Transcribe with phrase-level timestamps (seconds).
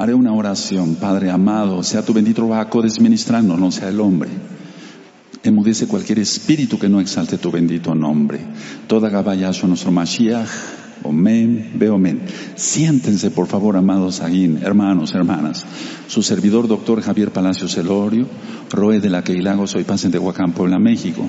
[0.00, 4.30] Haré una oración, Padre amado, sea tu bendito Bacodes ministrando, no sea el hombre.
[5.42, 8.38] Emudece cualquier espíritu que no exalte tu bendito nombre.
[8.86, 10.48] Toda gabayazo nuestro Mashiach
[11.02, 12.22] Omen, veo omen.
[12.56, 15.64] Siéntense, por favor, amados ahí, hermanos, hermanas.
[16.08, 18.26] Su servidor, doctor Javier Palacios Elorio,
[18.70, 21.22] Roe de la Queilago, soy paciente de Huacán, Puebla, México.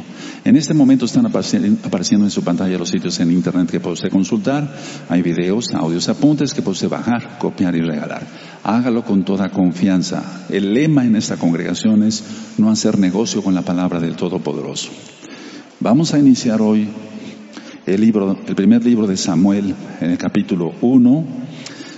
[0.43, 4.09] En este momento están apareciendo en su pantalla los sitios en internet que puede usted
[4.09, 4.73] consultar.
[5.09, 8.25] Hay videos, audios, apuntes que puede usted bajar, copiar y regalar.
[8.63, 10.45] Hágalo con toda confianza.
[10.49, 12.23] El lema en esta congregación es
[12.57, 14.89] no hacer negocio con la palabra del Todopoderoso.
[15.81, 16.89] Vamos a iniciar hoy
[17.93, 21.25] el libro, el primer libro de Samuel, en el capítulo 1.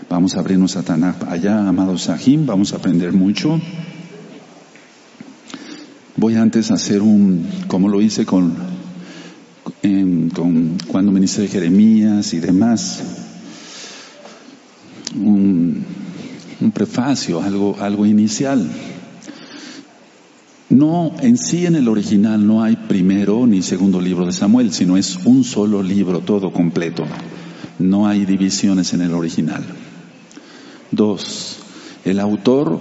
[0.10, 3.60] Vamos a abrirnos a Tanakh allá, amados Sahim, vamos a aprender mucho.
[6.16, 8.54] Voy antes a hacer un, como lo hice con,
[10.34, 13.04] con cuando ministré Jeremías y demás,
[15.16, 15.84] un,
[16.62, 18.66] un prefacio, algo, algo inicial.
[20.72, 24.96] No, en sí en el original no hay primero ni segundo libro de Samuel, sino
[24.96, 27.04] es un solo libro, todo completo.
[27.78, 29.66] No hay divisiones en el original.
[30.92, 31.58] Dos,
[32.06, 32.80] el autor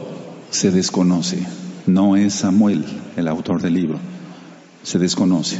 [0.50, 1.44] se desconoce.
[1.86, 2.84] No es Samuel
[3.16, 3.98] el autor del libro.
[4.84, 5.58] Se desconoce.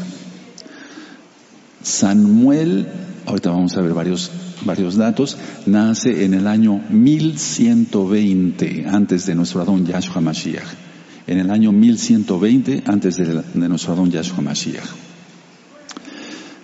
[1.83, 2.87] Samuel,
[3.27, 4.31] ahorita vamos a ver varios,
[4.65, 10.90] varios datos, nace en el año 1120 antes de nuestro Adón Yahshua Mashiach
[11.31, 14.85] en el año 1120 antes de, nuestro Adón Yahshua Mashiach.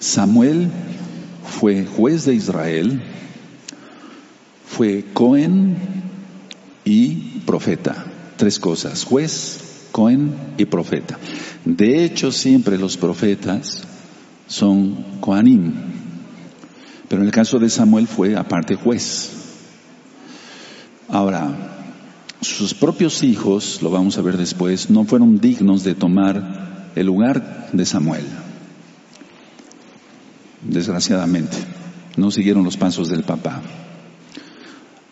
[0.01, 0.69] Samuel
[1.45, 3.01] fue juez de Israel,
[4.67, 5.77] fue Cohen
[6.85, 7.11] y
[7.47, 8.07] profeta.
[8.37, 11.17] Tres cosas, juez, Cohen y profeta.
[11.65, 13.85] De hecho, siempre los profetas
[14.49, 15.75] son Coanim,
[17.09, 19.31] pero en el caso de Samuel fue aparte juez.
[21.09, 21.76] Ahora,
[22.47, 27.69] sus propios hijos, lo vamos a ver después, no fueron dignos de tomar el lugar
[27.73, 28.25] de Samuel.
[30.63, 31.57] Desgraciadamente,
[32.17, 33.63] no siguieron los pasos del papá.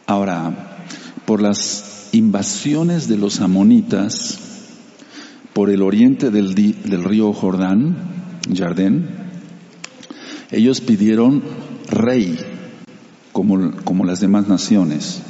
[0.07, 0.87] Ahora,
[1.27, 4.39] por las invasiones de los amonitas
[5.53, 7.97] por el oriente del, río Jordán,
[8.55, 9.09] Jardén,
[10.51, 11.43] ellos pidieron
[11.89, 12.39] rey,
[13.33, 15.23] como, como las demás naciones.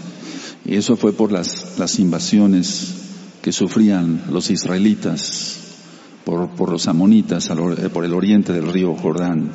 [0.64, 2.94] Y eso fue por las, las invasiones
[3.42, 5.60] que sufrían los israelitas
[6.24, 7.50] por, por los amonitas
[7.92, 9.50] por el oriente del río Jordán.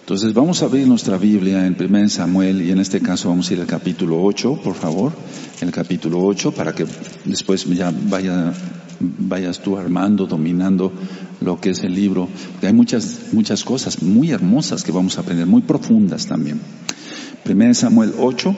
[0.00, 3.52] Entonces vamos a abrir nuestra Biblia en 1 Samuel y en este caso vamos a
[3.52, 5.12] ir al capítulo 8, por favor,
[5.60, 6.86] el capítulo 8 para que
[7.26, 8.54] después ya vaya,
[9.00, 10.92] vayas tú armando, dominando
[11.42, 12.26] lo que es el libro.
[12.62, 16.58] hay muchas, muchas cosas muy hermosas que vamos a aprender, muy profundas también.
[17.46, 18.56] 1 Samuel 8,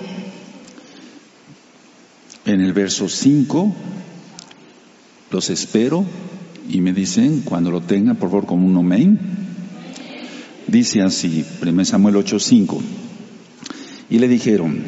[2.50, 3.74] en el verso 5,
[5.30, 6.04] los espero
[6.68, 9.18] y me dicen, cuando lo tengan, por favor, como un amén.
[10.66, 12.80] Dice así, 1 Samuel 8:5.
[14.10, 14.82] Y le dijeron,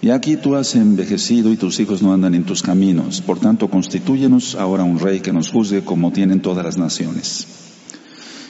[0.00, 3.68] y aquí tú has envejecido y tus hijos no andan en tus caminos, por tanto
[3.68, 7.46] constitúyenos ahora un rey que nos juzgue como tienen todas las naciones.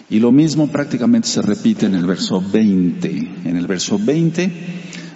[0.09, 3.09] Y lo mismo prácticamente se repite en el verso 20.
[3.45, 4.53] En el verso 20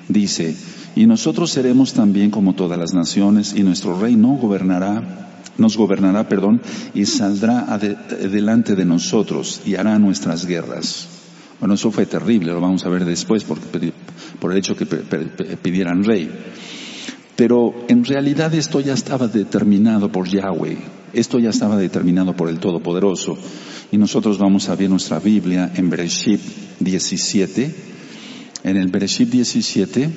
[0.09, 0.57] dice,
[0.97, 6.27] y nosotros seremos también como todas las naciones, y nuestro rey no gobernará, nos gobernará,
[6.27, 6.63] perdón,
[6.95, 11.07] y saldrá delante de nosotros y hará nuestras guerras.
[11.61, 13.59] Bueno, eso fue terrible, lo vamos a ver después por,
[14.41, 16.31] por el hecho que pidieran rey.
[17.37, 20.79] Pero en realidad esto ya estaba determinado por Yahweh,
[21.13, 23.37] esto ya estaba determinado por el Todopoderoso.
[23.93, 26.41] Y nosotros vamos a ver nuestra Biblia en Bereshit
[26.81, 27.75] 17.
[28.65, 30.11] En el Bereshit 17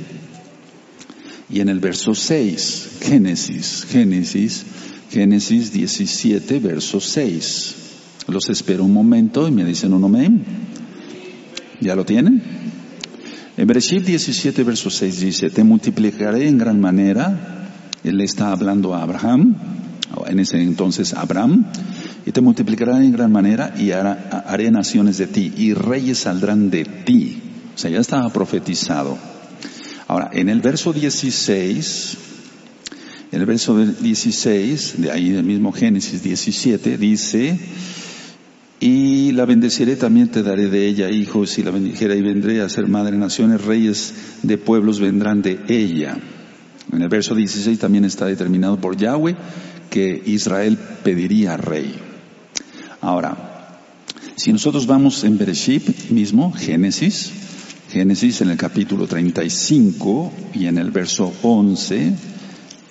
[1.50, 4.66] y en el verso 6, Génesis, Génesis,
[5.10, 7.76] Génesis 17, verso 6.
[8.28, 10.44] Los espero un momento y me dicen un amén.
[11.82, 12.44] ¿Ya lo tienen?
[13.58, 17.68] En Bereshit 17, verso 6 dice, te multiplicaré en gran manera.
[18.04, 19.56] Él está hablando a Abraham,
[20.28, 21.66] en ese entonces Abraham,
[22.26, 26.86] y te multiplicaré en gran manera y haré naciones de ti, y reyes saldrán de
[26.86, 27.42] ti.
[27.76, 29.18] O sea, ya estaba profetizado.
[30.10, 32.18] Ahora, en el verso 16,
[33.32, 37.60] en el verso 16, de ahí del mismo Génesis 17, dice,
[38.80, 42.70] y la bendeciré también te daré de ella hijos, y la bendijera y vendré a
[42.70, 46.18] ser madre de naciones, reyes de pueblos vendrán de ella.
[46.92, 49.36] En el verso 16 también está determinado por Yahweh
[49.92, 51.94] que Israel pediría rey.
[53.00, 53.78] Ahora,
[54.36, 57.32] si nosotros vamos en Bereshit mismo, Génesis,
[57.92, 62.14] Génesis en el capítulo 35 y en el verso 11,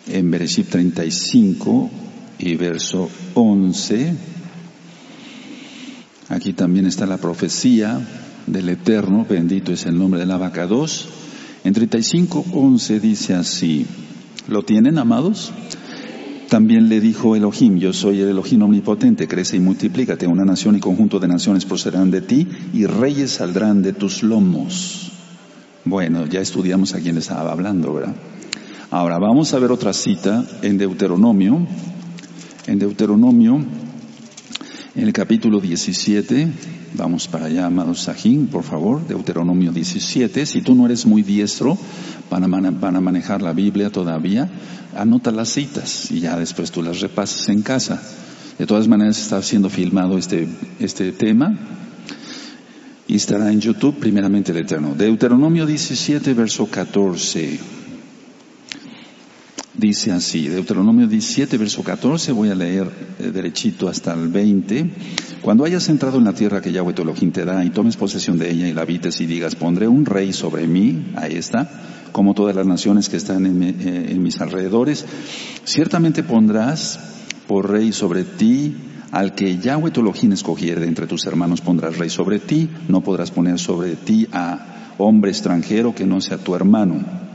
[0.09, 1.91] en Bereshit 35
[2.41, 4.13] y verso 11,
[6.31, 8.01] aquí también está la profecía
[8.49, 11.09] del Eterno, bendito es el nombre del abacados.
[11.63, 13.87] En 35, 11 dice así,
[14.49, 15.53] ¿lo tienen amados?
[16.49, 20.81] También le dijo Elohim, yo soy el Elohim omnipotente, crece y multiplícate, una nación y
[20.81, 25.13] conjunto de naciones procederán de ti y reyes saldrán de tus lomos.
[25.85, 28.15] Bueno, ya estudiamos a quién le estaba hablando, ¿verdad?
[28.91, 31.67] Ahora vamos a ver otra cita en Deuteronomio,
[32.67, 33.63] en Deuteronomio,
[34.95, 36.49] en el capítulo 17,
[36.95, 41.77] vamos para allá, amados Sajín, por favor, Deuteronomio 17, si tú no eres muy diestro,
[42.31, 44.49] van a, manejar la Biblia todavía,
[44.97, 48.03] anota las citas y ya después tú las repasas en casa.
[48.59, 50.49] De todas maneras está siendo filmado este,
[50.81, 51.57] este tema
[53.07, 54.95] y estará en YouTube primeramente el Eterno.
[54.95, 57.78] Deuteronomio 17, verso 14.
[59.79, 62.91] Dice así, Deuteronomio 17, verso 14, voy a leer
[63.21, 64.91] eh, derechito hasta el 20.
[65.41, 68.51] Cuando hayas entrado en la tierra que Yahweh tu te da y tomes posesión de
[68.51, 71.71] ella y la habites y digas, pondré un rey sobre mí, ahí está,
[72.11, 75.07] como todas las naciones que están eh, en, mis alrededores.
[75.63, 76.99] Ciertamente pondrás
[77.47, 78.75] por rey sobre ti
[79.13, 83.31] al que Yahweh tu escogiere de entre tus hermanos pondrás rey sobre ti, no podrás
[83.31, 87.28] poner sobre ti a hombre extranjero que no sea tu hermano.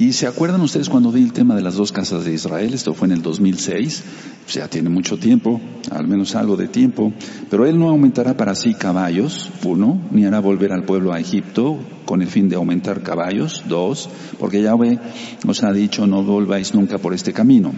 [0.00, 2.94] Y se acuerdan ustedes cuando vi el tema de las dos casas de Israel, esto
[2.94, 4.02] fue en el 2006,
[4.46, 5.60] o sea, tiene mucho tiempo,
[5.90, 7.12] al menos algo de tiempo,
[7.50, 11.78] pero él no aumentará para sí caballos, uno, ni hará volver al pueblo a Egipto
[12.06, 14.08] con el fin de aumentar caballos, dos,
[14.38, 14.98] porque Yahweh
[15.46, 17.70] os ha dicho no volváis nunca por este camino.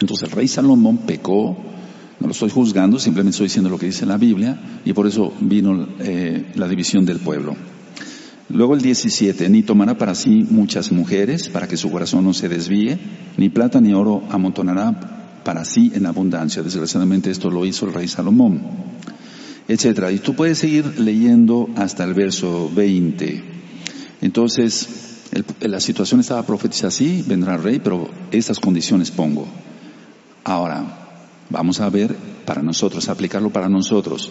[0.00, 1.58] Entonces el rey Salomón pecó,
[2.20, 5.34] no lo estoy juzgando, simplemente estoy diciendo lo que dice la Biblia, y por eso
[5.42, 7.54] vino eh, la división del pueblo.
[8.50, 12.48] Luego el 17, ni tomará para sí muchas mujeres para que su corazón no se
[12.48, 12.98] desvíe,
[13.36, 16.62] ni plata ni oro amontonará para sí en abundancia.
[16.62, 18.62] Desgraciadamente esto lo hizo el rey Salomón,
[19.68, 20.10] etcétera.
[20.12, 23.42] Y tú puedes seguir leyendo hasta el verso 20.
[24.22, 25.24] Entonces,
[25.60, 29.46] la situación estaba profetizada así, vendrá el rey, pero estas condiciones pongo.
[30.44, 30.84] Ahora,
[31.50, 32.16] vamos a ver
[32.46, 34.30] para nosotros, aplicarlo para nosotros.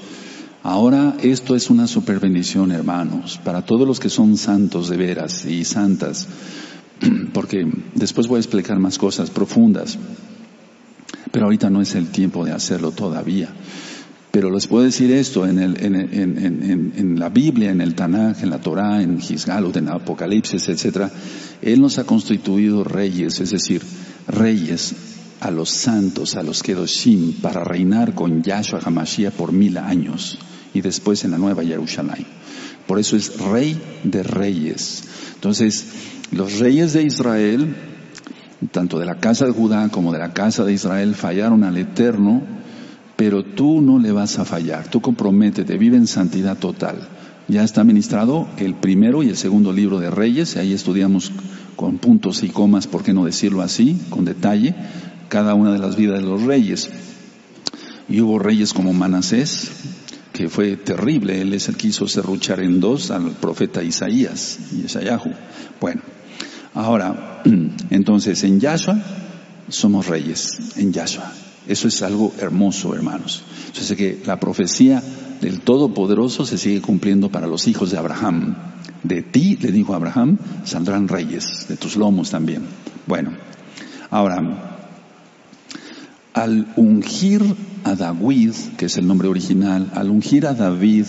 [0.63, 5.45] Ahora esto es una super bendición, hermanos, para todos los que son santos de veras
[5.45, 6.27] y santas,
[7.33, 9.97] porque después voy a explicar más cosas profundas,
[11.31, 13.49] pero ahorita no es el tiempo de hacerlo todavía.
[14.31, 18.43] Pero les puedo decir esto, en, el, en, en, en la Biblia, en el Tanaj,
[18.43, 21.07] en la Torah, en Gisgalot, en Apocalipsis, etc.,
[21.61, 23.81] Él nos ha constituido reyes, es decir,
[24.27, 24.93] reyes
[25.39, 30.37] a los santos, a los Kedoshim, para reinar con Yahshua HaMashiach por mil años
[30.73, 32.25] y después en la Nueva Jerusalén.
[32.87, 35.03] Por eso es rey de reyes.
[35.35, 35.85] Entonces,
[36.31, 37.75] los reyes de Israel,
[38.71, 42.41] tanto de la casa de Judá como de la casa de Israel, fallaron al Eterno,
[43.15, 44.89] pero tú no le vas a fallar.
[44.89, 47.07] Tú comprométete, vive en santidad total.
[47.47, 51.31] Ya está ministrado el primero y el segundo libro de Reyes, y ahí estudiamos
[51.75, 54.75] con puntos y comas, por qué no decirlo así, con detalle,
[55.29, 56.89] cada una de las vidas de los reyes.
[58.09, 59.69] Y hubo reyes como Manasés,
[60.33, 61.41] que fue terrible.
[61.41, 65.33] Él es el que hizo serruchar en dos al profeta Isaías y Isayahu.
[65.81, 66.01] Bueno,
[66.73, 67.41] ahora,
[67.89, 68.99] entonces en Yahshua
[69.69, 71.31] somos reyes, en Yahshua.
[71.67, 73.43] Eso es algo hermoso, hermanos.
[73.67, 75.03] Entonces que la profecía
[75.41, 78.55] del Todopoderoso se sigue cumpliendo para los hijos de Abraham.
[79.03, 82.63] De ti, le dijo Abraham, saldrán reyes, de tus lomos también.
[83.05, 83.31] Bueno,
[84.09, 84.76] ahora,
[86.37, 87.41] al ungir
[87.83, 91.05] a David, que es el nombre original, al ungir a David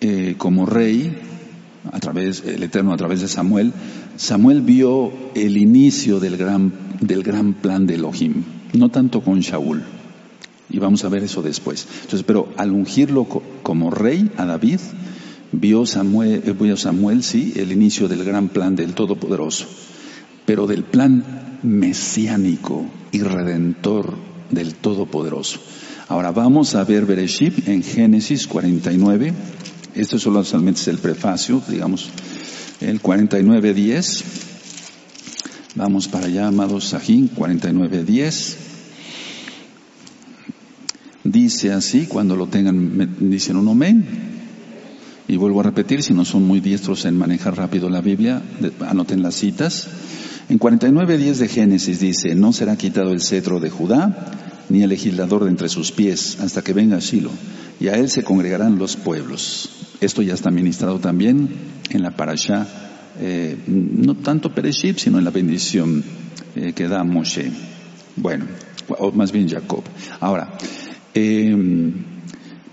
[0.00, 1.18] eh, como rey,
[1.90, 3.72] a través, el Eterno a través de Samuel,
[4.16, 9.82] Samuel vio el inicio del gran, del gran plan de Elohim, no tanto con Shaul.
[10.70, 11.86] Y vamos a ver eso después.
[12.02, 13.26] Entonces, pero al ungirlo
[13.64, 14.78] como rey a David,
[15.50, 19.66] vio Samuel, eh, vio Samuel, sí, el inicio del gran plan del Todopoderoso,
[20.46, 24.14] pero del plan mesiánico y redentor
[24.50, 25.58] del Todopoderoso.
[26.08, 29.32] Ahora vamos a ver Bereshit en Génesis 49.
[29.94, 32.10] Esto solamente es el prefacio, digamos,
[32.80, 34.22] el 49.10.
[35.76, 38.56] Vamos para allá, amados Sajín, 49.10.
[41.24, 44.04] Dice así, cuando lo tengan, dicen un amén.
[45.26, 48.42] Y vuelvo a repetir, si no son muy diestros en manejar rápido la Biblia,
[48.86, 49.88] anoten las citas.
[50.48, 54.30] En 49.10 de Génesis dice, no será quitado el cetro de Judá,
[54.68, 57.30] ni el legislador de entre sus pies, hasta que venga Shiloh,
[57.80, 59.70] y a él se congregarán los pueblos.
[60.00, 61.48] Esto ya está ministrado también
[61.90, 62.66] en la parasha,
[63.20, 66.04] eh, no tanto Pereship, sino en la bendición
[66.56, 67.50] eh, que da Moshe.
[68.16, 68.44] Bueno,
[68.88, 69.82] o más bien Jacob.
[70.20, 70.58] Ahora,
[71.14, 71.56] eh,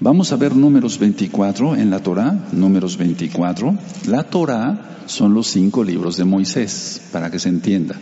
[0.01, 3.77] vamos a ver números 24 en la Torah, números 24.
[4.07, 7.95] La Torah son los cinco libros de Moisés, para que se entienda.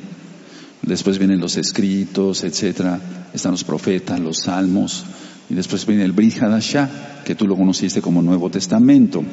[0.82, 3.00] Después vienen los escritos, etcétera.
[3.34, 5.06] Están los profetas, los salmos.
[5.50, 9.24] Y después viene el Brit Hadashah, que tú lo conociste como Nuevo Testamento.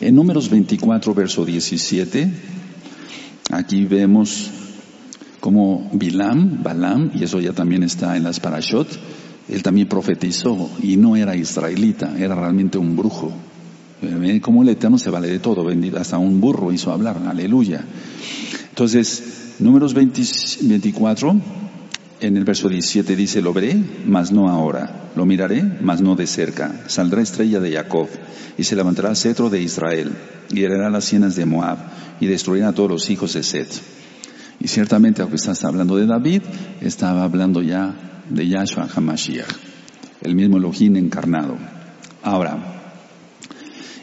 [0.00, 2.30] En Números 24, verso 17,
[3.52, 4.50] aquí vemos
[5.40, 8.88] como Bilam, Balam, y eso ya también está en las Parashot,
[9.48, 13.32] él también profetizó y no era israelita, era realmente un brujo.
[14.42, 15.66] Como el Eterno se vale de todo,
[15.98, 17.84] hasta un burro hizo hablar, aleluya.
[18.70, 21.40] Entonces, Números 24,
[22.20, 26.26] en el verso 17 dice, lo veré, mas no ahora, lo miraré, mas no de
[26.26, 26.82] cerca.
[26.88, 28.08] Saldrá estrella de Jacob,
[28.58, 30.10] y se levantará el cetro de Israel,
[30.50, 31.78] y herirá las sienas de Moab,
[32.18, 33.68] y destruirá a todos los hijos de Set.
[34.64, 36.40] Y ciertamente, aunque está hablando de David,
[36.80, 39.46] estaba hablando ya de Yahshua HaMashiach,
[40.22, 41.58] el mismo Elohim encarnado.
[42.22, 42.56] Ahora,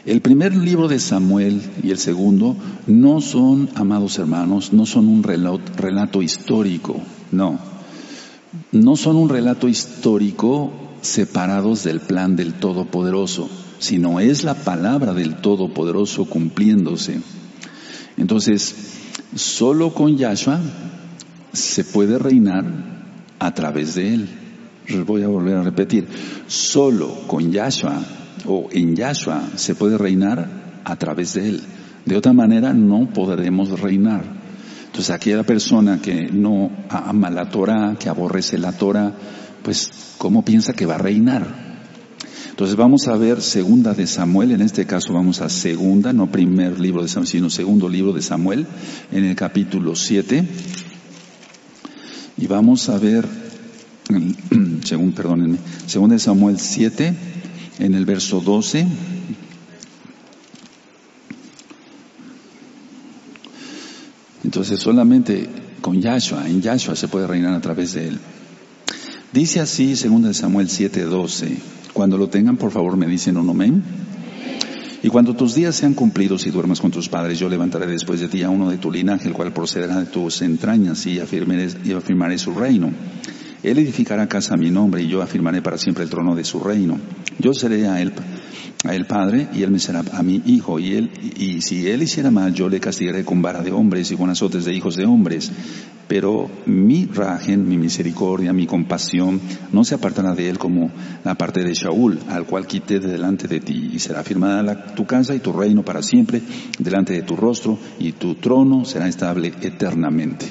[0.06, 5.24] el primer libro de Samuel y el segundo no son, amados hermanos, no son un
[5.24, 7.00] relato, histórico,
[7.32, 7.58] no.
[8.70, 13.50] No son un relato histórico separados del plan del Todopoderoso,
[13.80, 17.20] sino es la palabra del Todopoderoso cumpliéndose.
[18.16, 19.00] Entonces,
[19.34, 20.60] solo con Yahshua
[21.52, 22.64] se puede reinar
[23.38, 24.28] a través de él.
[25.06, 26.06] Voy a volver a repetir,
[26.46, 28.00] solo con Yahshua
[28.46, 31.62] o en Yahshua se puede reinar a través de él.
[32.04, 34.24] De otra manera no podremos reinar.
[34.86, 39.12] Entonces aquella persona que no ama la Torah, que aborrece la Torah,
[39.62, 41.71] pues ¿cómo piensa que va a reinar?
[42.52, 46.78] Entonces vamos a ver segunda de Samuel, en este caso vamos a segunda, no primer
[46.78, 48.66] libro de Samuel, sino segundo libro de Samuel,
[49.10, 50.46] en el capítulo 7.
[52.36, 53.26] Y vamos a ver,
[54.84, 55.56] según, perdónenme,
[55.86, 57.14] segunda de Samuel 7,
[57.78, 58.86] en el verso 12.
[64.44, 65.48] Entonces solamente
[65.80, 68.18] con Yahshua, en Yahshua se puede reinar a través de él.
[69.32, 71.56] Dice así, de Samuel 7:12,
[71.92, 73.82] cuando lo tengan, por favor, me dicen un amén.
[75.02, 78.28] Y cuando tus días sean cumplidos y duermas con tus padres, yo levantaré después de
[78.28, 82.54] ti a uno de tu linaje, el cual procederá de tus entrañas y afirmaré, su
[82.54, 82.92] reino.
[83.64, 86.60] Él edificará casa a mi nombre y yo afirmaré para siempre el trono de su
[86.60, 86.98] reino.
[87.40, 88.12] Yo seré a él,
[88.84, 92.02] a él padre y él me será a mi hijo y él, y si él
[92.02, 95.04] hiciera mal yo le castigaré con vara de hombres y con azotes de hijos de
[95.04, 95.50] hombres.
[96.08, 99.40] Pero mi rajen, mi misericordia, mi compasión
[99.72, 100.90] no se apartará de él como
[101.24, 105.06] la parte de Shaul, al cual quité de delante de ti y será firmada tu
[105.06, 106.42] casa y tu reino para siempre
[106.78, 110.46] delante de tu rostro y tu trono será estable eternamente.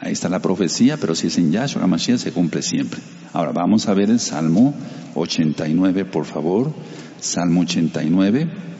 [0.00, 3.00] Ahí está la profecía, pero si es en Yahshua Mashiach se cumple siempre.
[3.32, 4.74] Ahora vamos a ver el Salmo
[5.14, 6.72] 89, por favor.
[7.20, 8.71] Salmo 89.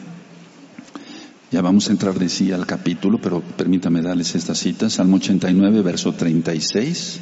[1.52, 4.88] Ya vamos a entrar de sí al capítulo, pero permítame darles esta cita.
[4.88, 7.20] Salmo 89, verso 36.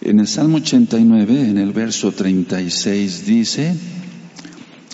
[0.00, 3.76] En el Salmo 89, en el verso 36 dice,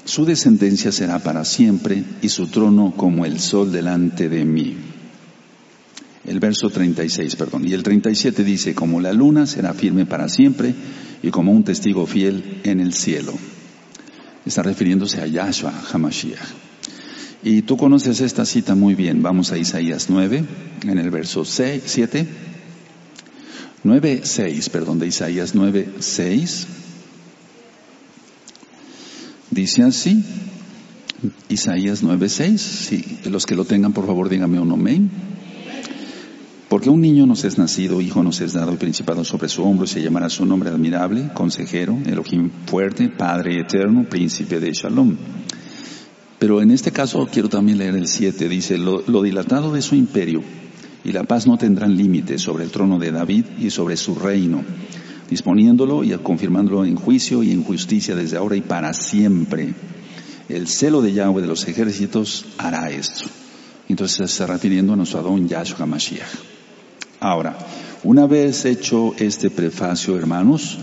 [0.04, 4.74] su descendencia será para siempre y su trono como el sol delante de mí.
[6.26, 7.64] El verso 36, perdón.
[7.68, 10.74] Y el 37 dice, como la luna será firme para siempre
[11.22, 13.34] y como un testigo fiel en el cielo.
[14.44, 16.67] Está refiriéndose a Yahshua Hamashiach.
[17.42, 19.22] Y tú conoces esta cita muy bien.
[19.22, 20.44] Vamos a Isaías 9,
[20.82, 22.26] en el verso 6, 7.
[23.84, 26.66] 9, 6, perdón, de Isaías 9, 6.
[29.50, 30.24] Dice así,
[31.48, 32.60] Isaías 9, 6.
[32.60, 35.10] Sí, los que lo tengan, por favor, díganme un amén.
[36.68, 39.86] Porque un niño nos es nacido, hijo nos es dado y principado sobre su hombro,
[39.86, 45.16] y se llamará su nombre admirable, consejero, Elohim fuerte, Padre eterno, príncipe de Shalom.
[46.48, 50.42] Pero en este caso quiero también leer el 7, dice, lo, dilatado de su imperio
[51.04, 54.64] y la paz no tendrán límite sobre el trono de David y sobre su reino,
[55.28, 59.74] disponiéndolo y confirmándolo en juicio y en justicia desde ahora y para siempre.
[60.48, 63.28] El celo de Yahweh de los ejércitos hará esto.
[63.86, 66.32] Entonces se está refiriendo a nuestro Adón Yahshua Mashiach.
[67.20, 67.58] Ahora,
[68.04, 70.78] una vez hecho este prefacio, hermanos,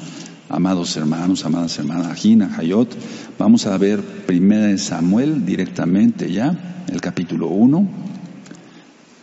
[0.50, 2.90] amados hermanos, amadas hermanas, Agina, Hayot,
[3.38, 7.88] vamos a ver primera de Samuel directamente ya, el capítulo 1,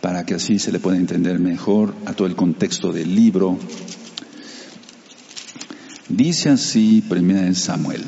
[0.01, 3.57] para que así se le pueda entender mejor a todo el contexto del libro.
[6.09, 8.03] Dice así primera de Samuel.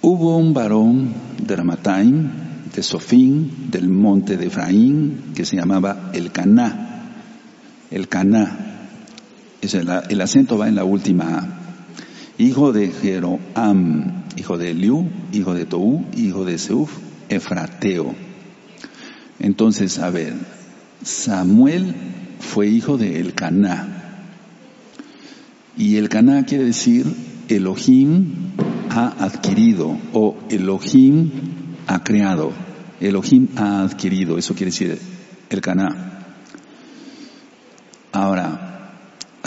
[0.00, 1.12] Hubo un varón
[1.44, 2.30] de Ramataim,
[2.74, 7.10] de Sofín, del monte de Efraín, que se llamaba el Caná.
[7.90, 8.67] El Caná.
[9.62, 11.48] El, acento va en la última A.
[12.38, 16.90] Hijo de Jeroam, hijo de Eliú, hijo de Tou, hijo de Seuf,
[17.28, 18.14] Efrateo.
[19.40, 20.34] Entonces, a ver,
[21.02, 21.94] Samuel
[22.38, 24.24] fue hijo de Elcaná.
[25.76, 27.06] Y Elcaná quiere decir
[27.48, 28.52] Elohim
[28.90, 31.30] ha adquirido o Elohim
[31.86, 32.52] ha creado.
[33.00, 34.98] Elohim ha adquirido, eso quiere decir
[35.50, 36.24] Elcaná.
[38.12, 38.77] Ahora,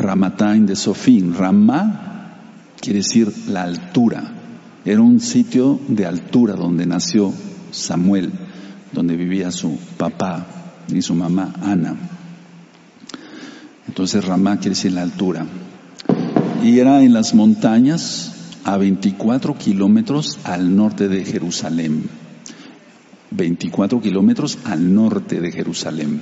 [0.02, 2.40] Ramatain de Sofín, Ramá
[2.80, 4.24] quiere decir la altura.
[4.84, 7.32] Era un sitio de altura donde nació
[7.70, 8.32] Samuel,
[8.92, 10.48] donde vivía su papá
[10.88, 11.96] y su mamá Ana.
[13.88, 15.46] Entonces Ramá quiere decir la altura.
[16.64, 22.10] Y era en las montañas a 24 kilómetros al norte de Jerusalén.
[23.30, 26.22] 24 kilómetros al norte de Jerusalén.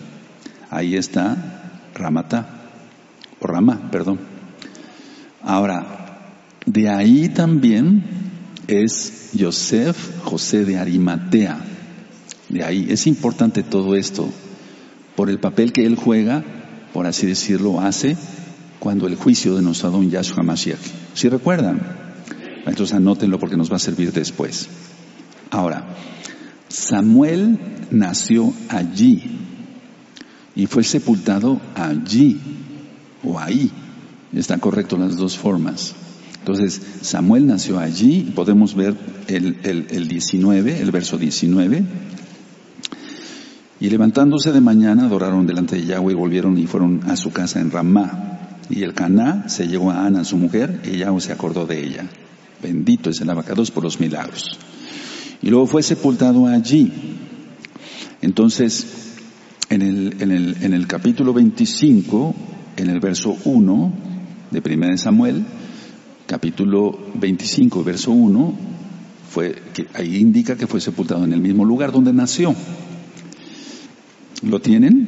[0.70, 2.59] Ahí está Ramatá,
[3.40, 4.20] o Ramá, perdón.
[5.42, 6.10] Ahora,
[6.66, 8.04] de ahí también
[8.68, 11.60] es Yosef, José de Arimatea.
[12.50, 14.30] De ahí es importante todo esto
[15.16, 16.44] por el papel que él juega,
[16.94, 18.18] por así decirlo, hace
[18.80, 20.80] cuando el juicio de nuestro Yahshua Mashiach.
[21.14, 21.82] ¿Sí recuerdan?
[22.66, 24.70] Entonces anótenlo porque nos va a servir después.
[25.52, 25.88] Ahora,
[26.68, 27.60] Samuel
[27.92, 29.40] nació allí
[30.56, 32.40] y fue sepultado allí
[33.24, 33.72] o ahí.
[34.34, 35.96] Están correcto las dos formas.
[36.40, 38.96] Entonces, Samuel nació allí, podemos ver
[39.28, 41.84] el, el, el 19, el verso 19.
[43.82, 47.60] Y levantándose de mañana, adoraron delante de Yahweh y volvieron y fueron a su casa
[47.60, 48.58] en Ramá.
[48.70, 52.06] Y el Caná se llevó a Ana, su mujer, y Yahweh se acordó de ella.
[52.62, 54.60] Bendito es el abacados por los milagros.
[55.42, 56.92] Y luego fue sepultado allí.
[58.22, 59.16] Entonces,
[59.70, 62.36] en el, en el, en el capítulo 25,
[62.80, 63.94] en el verso 1
[64.52, 65.44] de 1 Samuel,
[66.26, 68.54] capítulo 25, verso 1,
[69.30, 72.56] fue, que ahí indica que fue sepultado en el mismo lugar donde nació.
[74.44, 75.08] ¿Lo tienen?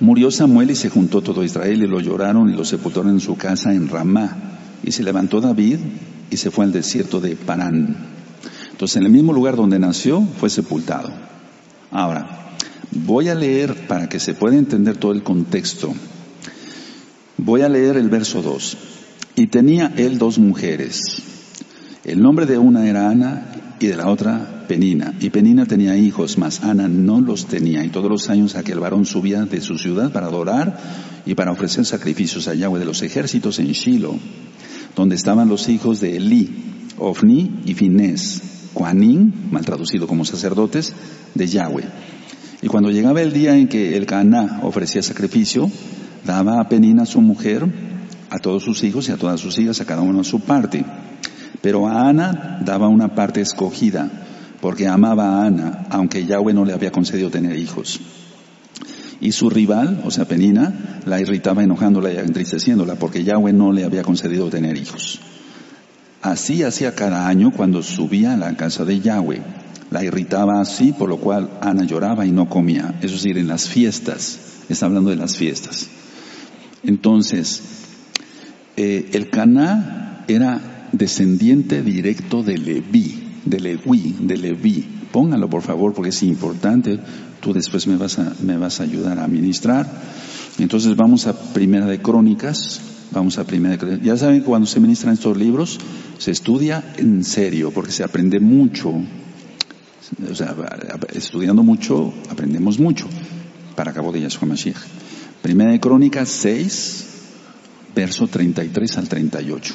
[0.00, 3.36] Murió Samuel y se juntó todo Israel y lo lloraron y lo sepultaron en su
[3.36, 4.36] casa en Ramá.
[4.82, 5.78] Y se levantó David
[6.30, 7.96] y se fue al desierto de Parán.
[8.72, 11.10] Entonces, en el mismo lugar donde nació, fue sepultado.
[11.92, 12.56] Ahora,
[12.90, 15.94] voy a leer para que se pueda entender todo el contexto.
[17.36, 18.76] Voy a leer el verso 2.
[19.36, 21.22] Y tenía él dos mujeres.
[22.04, 25.14] El nombre de una era Ana y de la otra Penina.
[25.20, 27.84] Y Penina tenía hijos, mas Ana no los tenía.
[27.84, 30.78] Y todos los años aquel varón subía de su ciudad para adorar
[31.26, 34.18] y para ofrecer sacrificios a Yahweh de los ejércitos en Shiloh
[34.96, 36.50] donde estaban los hijos de Elí,
[36.98, 38.42] Ofni y Finés,
[38.74, 40.92] Juanín, mal traducido como sacerdotes,
[41.34, 41.84] de Yahweh.
[42.62, 45.70] Y cuando llegaba el día en que el Caná ofrecía sacrificio,
[46.24, 47.66] daba a Penina su mujer,
[48.30, 50.84] a todos sus hijos y a todas sus hijas, a cada uno a su parte.
[51.60, 54.10] Pero a Ana daba una parte escogida,
[54.60, 58.00] porque amaba a Ana, aunque Yahweh no le había concedido tener hijos.
[59.20, 63.84] Y su rival, o sea, Penina, la irritaba enojándola y entristeciéndola porque Yahweh no le
[63.84, 65.20] había concedido tener hijos.
[66.20, 69.42] Así hacía cada año cuando subía a la casa de Yahweh.
[69.90, 72.94] La irritaba así, por lo cual Ana lloraba y no comía.
[73.02, 74.38] Es decir, en las fiestas.
[74.68, 75.88] Está hablando de las fiestas.
[76.84, 77.62] Entonces,
[78.76, 84.84] eh, el Caná era descendiente directo de Leví, de Leví, de Leví.
[85.12, 86.98] Pónganlo por favor porque es importante
[87.44, 89.86] tú después me vas a, me vas a ayudar a ministrar.
[90.58, 92.80] Entonces vamos a Primera de Crónicas,
[93.12, 94.06] vamos a Primera de Crónicas.
[94.06, 95.78] Ya saben que cuando se ministran estos libros,
[96.18, 98.94] se estudia en serio, porque se aprende mucho.
[100.30, 100.56] O sea,
[101.12, 103.06] estudiando mucho, aprendemos mucho.
[103.76, 104.78] Para cabo de Yahshua Mashiach.
[105.44, 107.04] Primera de Crónicas 6,
[107.94, 109.74] verso 33 al 38.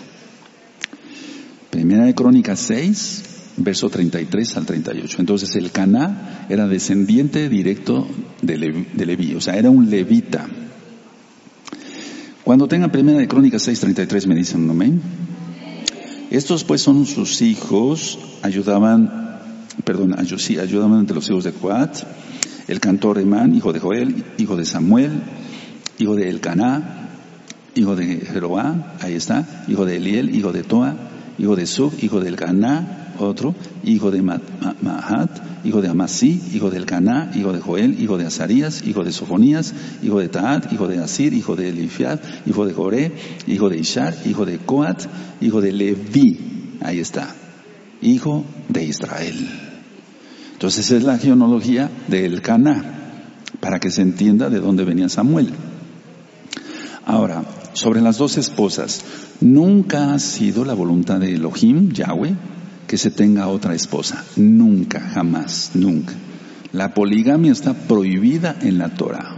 [1.70, 3.24] Primera de Crónicas 6,
[3.58, 5.18] verso 33 al 38.
[5.20, 8.08] Entonces el Caná era descendiente directo
[8.42, 10.48] de, Leví, o sea, era un levita.
[12.44, 15.00] Cuando tengan primera de Crónicas 6:33 me dicen un amén.
[16.32, 19.38] Estos pues son sus hijos, ayudaban,
[19.84, 21.96] perdón, sí, ayudaban entre los hijos de Coat,
[22.68, 25.22] el cantor Emán, hijo de Joel, hijo de Samuel,
[26.00, 27.10] hijo de Elcaná,
[27.76, 30.96] hijo de Jeroá, ahí está, hijo de Eliel, hijo de Toa,
[31.38, 36.86] hijo de Sub, hijo del Caná, otro, hijo de Mahat, hijo de Amasí, hijo del
[36.86, 41.00] Caná, hijo de Joel, hijo de Azarías, hijo de Sofonías, hijo de Taat, hijo de
[41.00, 43.12] Asir, hijo de Elifiad, hijo de Joré,
[43.48, 45.04] hijo de Ishar, hijo de Coat,
[45.42, 46.40] hijo de Leví.
[46.82, 47.36] Ahí está.
[48.02, 49.50] hijo de Israel.
[50.54, 52.84] Entonces es la genealogía del Caná,
[53.60, 55.50] para que se entienda de dónde venía Samuel.
[57.10, 57.44] Ahora,
[57.74, 59.04] sobre las dos esposas,
[59.42, 62.36] nunca ha sido la voluntad de Elohim, Yahweh,
[62.86, 64.24] que se tenga otra esposa.
[64.36, 66.14] Nunca, jamás, nunca.
[66.72, 69.38] La poligamia está prohibida en la Torah.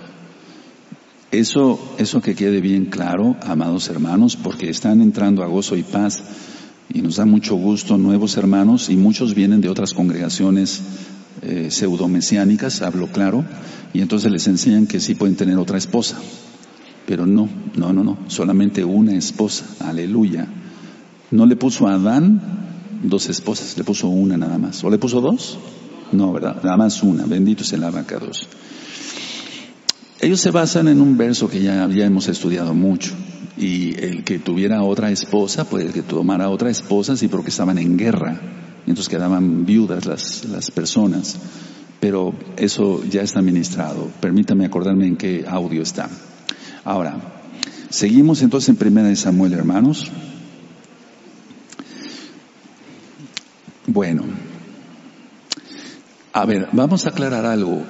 [1.31, 6.21] Eso, eso que quede bien claro, amados hermanos, porque están entrando a gozo y paz
[6.93, 10.81] y nos da mucho gusto nuevos hermanos y muchos vienen de otras congregaciones
[11.41, 13.45] eh, pseudomesiánicas, hablo claro,
[13.93, 16.17] y entonces les enseñan que sí pueden tener otra esposa.
[17.05, 20.47] Pero no, no, no, no, solamente una esposa, aleluya.
[21.31, 22.41] No le puso a Adán
[23.03, 24.83] dos esposas, le puso una nada más.
[24.83, 25.57] ¿O le puso dos?
[26.11, 26.61] No, ¿verdad?
[26.63, 28.47] Nada más una, bendito es el abacados.
[30.19, 33.11] Ellos se basan en un verso que ya, ya hemos estudiado mucho.
[33.57, 37.77] Y el que tuviera otra esposa, pues el que tomara otra esposa, sí, porque estaban
[37.77, 38.39] en guerra.
[38.85, 41.37] Entonces quedaban viudas las, las personas.
[41.99, 44.09] Pero eso ya está ministrado.
[44.19, 46.09] Permítame acordarme en qué audio está.
[46.83, 47.17] Ahora,
[47.89, 50.11] seguimos entonces en Primera de Samuel, hermanos.
[53.87, 54.23] Bueno,
[56.33, 57.83] a ver, vamos a aclarar algo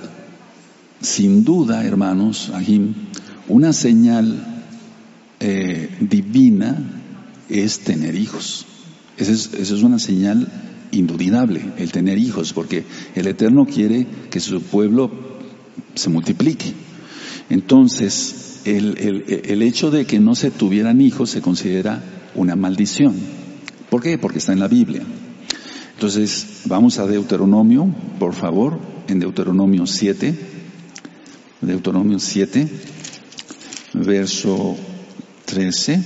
[1.02, 2.52] sin duda, hermanos,
[3.48, 4.64] una señal
[5.40, 6.78] eh, divina
[7.50, 8.66] es tener hijos.
[9.18, 10.48] Esa es, esa es una señal
[10.92, 15.12] indudable, el tener hijos, porque el Eterno quiere que su pueblo
[15.96, 16.74] se multiplique.
[17.50, 22.04] Entonces, el, el, el, hecho de que no se tuvieran hijos se considera
[22.36, 23.16] una maldición.
[23.90, 24.18] ¿Por qué?
[24.18, 25.04] Porque está en la Biblia.
[25.94, 30.52] Entonces, vamos a Deuteronomio, por favor, en Deuteronomio 7.
[31.62, 32.68] Deuteronomio 7,
[33.94, 34.76] verso
[35.46, 36.04] 13,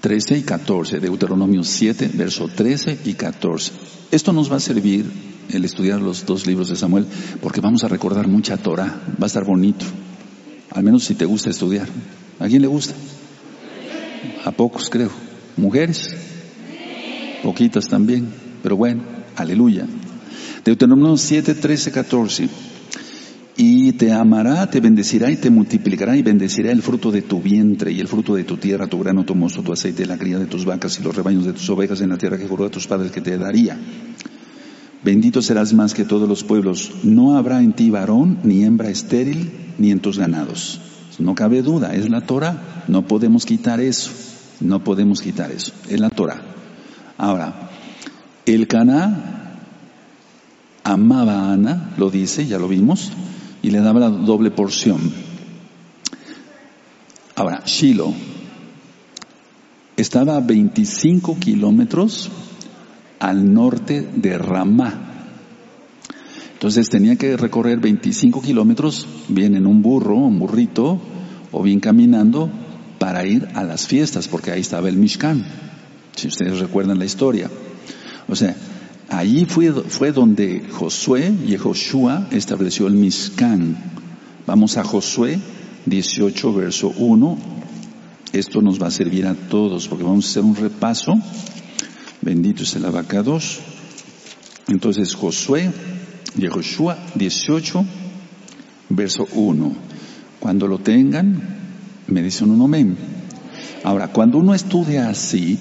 [0.00, 3.72] 13 y 14, Deuteronomio 7, verso 13 y 14.
[4.10, 5.04] Esto nos va a servir
[5.50, 7.06] el estudiar los dos libros de Samuel
[7.40, 9.84] porque vamos a recordar mucha Torah, va a estar bonito,
[10.70, 11.88] al menos si te gusta estudiar.
[12.38, 12.94] ¿A quién le gusta?
[14.44, 15.10] A pocos creo.
[15.56, 16.14] ¿Mujeres?
[17.42, 18.28] Poquitas también,
[18.62, 19.02] pero bueno,
[19.36, 19.86] aleluya.
[20.64, 22.48] Deuteronomio 7, 13, 14
[23.56, 27.90] y te amará, te bendecirá y te multiplicará y bendecirá el fruto de tu vientre
[27.90, 30.46] y el fruto de tu tierra, tu grano, tu mozo, tu aceite, la cría de
[30.46, 32.86] tus vacas y los rebaños de tus ovejas en la tierra que juró a tus
[32.86, 33.78] padres que te daría.
[35.02, 36.90] Bendito serás más que todos los pueblos.
[37.02, 40.80] No habrá en ti varón ni hembra estéril ni en tus ganados.
[41.18, 42.84] No cabe duda, es la Torah.
[42.88, 44.10] No podemos quitar eso.
[44.60, 45.72] No podemos quitar eso.
[45.88, 46.42] Es la Torah.
[47.18, 47.70] Ahora,
[48.44, 49.46] el Caná
[50.84, 53.10] amaba a Ana, lo dice, ya lo vimos,
[53.62, 55.12] y le daba la doble porción.
[57.34, 58.14] Ahora, Shiloh
[59.96, 62.30] estaba a 25 kilómetros
[63.18, 65.02] al norte de Ramá.
[66.52, 71.00] Entonces tenía que recorrer 25 kilómetros bien en un burro, un burrito,
[71.52, 72.50] o bien caminando
[72.98, 75.44] para ir a las fiestas, porque ahí estaba el Mishkan,
[76.16, 77.50] si ustedes recuerdan la historia.
[78.28, 78.56] O sea,
[79.08, 83.76] Allí fue, fue donde Josué y Joshua estableció el Mishkan.
[84.46, 85.38] Vamos a Josué
[85.86, 87.38] 18, verso 1.
[88.32, 91.14] Esto nos va a servir a todos porque vamos a hacer un repaso.
[92.26, 93.60] Bendito es el abacados.
[94.66, 95.70] Entonces Josué
[96.36, 97.86] y Joshua 18,
[98.88, 99.72] verso 1.
[100.40, 101.40] Cuando lo tengan,
[102.08, 102.96] me dicen un amén.
[103.84, 105.56] Ahora, cuando uno estudia así,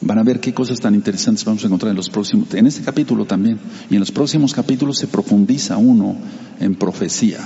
[0.00, 2.84] Van a ver qué cosas tan interesantes vamos a encontrar en los próximos, en este
[2.84, 3.58] capítulo también.
[3.90, 6.16] Y en los próximos capítulos se profundiza uno
[6.60, 7.40] en profecía.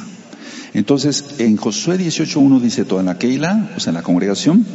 [0.75, 4.67] Entonces, en Josué 18.1 dice, toda la Keila, o sea, la congregación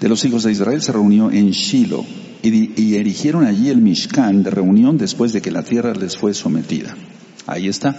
[0.00, 2.06] de los hijos de Israel se reunió en Shiloh
[2.42, 6.96] y, erigieron allí el Mishkan de reunión después de que la tierra les fue sometida.
[7.46, 7.96] Ahí está.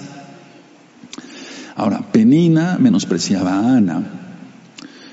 [1.76, 4.04] Ahora, Penina menospreciaba a Ana.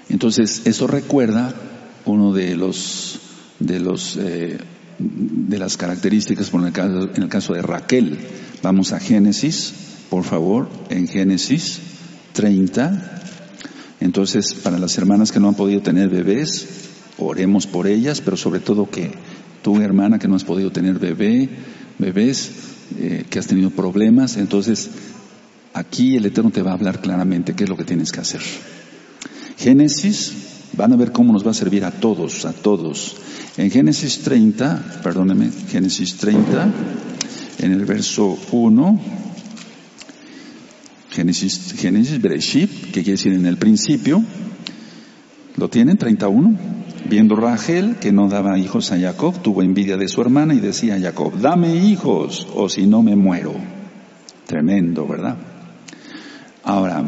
[0.08, 1.54] Entonces, eso recuerda
[2.04, 3.20] uno de los
[3.58, 4.58] de los eh,
[4.98, 8.18] de las características por el caso, en el caso de Raquel.
[8.62, 9.74] Vamos a Génesis,
[10.10, 11.80] por favor, en Génesis
[12.32, 13.22] 30.
[14.00, 16.87] Entonces, para las hermanas que no han podido tener bebés,
[17.18, 19.12] oremos por ellas, pero sobre todo que
[19.62, 21.48] tú, hermana, que no has podido tener bebé,
[21.98, 22.50] bebés,
[22.98, 24.90] eh, que has tenido problemas, entonces
[25.74, 28.40] aquí el Eterno te va a hablar claramente qué es lo que tienes que hacer.
[29.58, 30.32] Génesis,
[30.74, 33.16] van a ver cómo nos va a servir a todos, a todos.
[33.56, 36.72] En Génesis 30, perdóneme, Génesis 30,
[37.58, 39.00] en el verso 1,
[41.10, 44.22] Génesis, Génesis Bereshit, que quiere decir en el principio,
[45.56, 45.96] ¿lo tienen?
[45.96, 46.56] 31.
[47.08, 50.96] Viendo Rachel que no daba hijos a Jacob, tuvo envidia de su hermana y decía
[50.96, 53.54] a Jacob, dame hijos o si no me muero.
[54.46, 55.36] Tremendo, ¿verdad?
[56.64, 57.04] Ahora,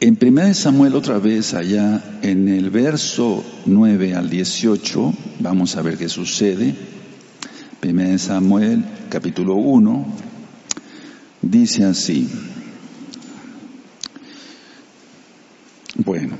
[0.00, 5.96] en 1 Samuel otra vez allá en el verso 9 al 18, vamos a ver
[5.96, 6.74] qué sucede.
[7.84, 10.06] 1 Samuel capítulo 1
[11.42, 12.28] dice así.
[15.96, 16.36] Bueno,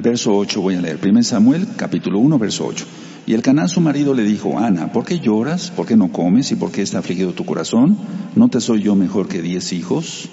[0.00, 0.98] el verso 8 voy a leer.
[1.04, 2.86] 1 Samuel capítulo 1 verso 8.
[3.26, 5.70] Y el canal su marido le dijo, Ana, ¿por qué lloras?
[5.70, 6.50] ¿Por qué no comes?
[6.52, 7.98] ¿Y por qué está afligido tu corazón?
[8.34, 10.30] ¿No te soy yo mejor que diez hijos?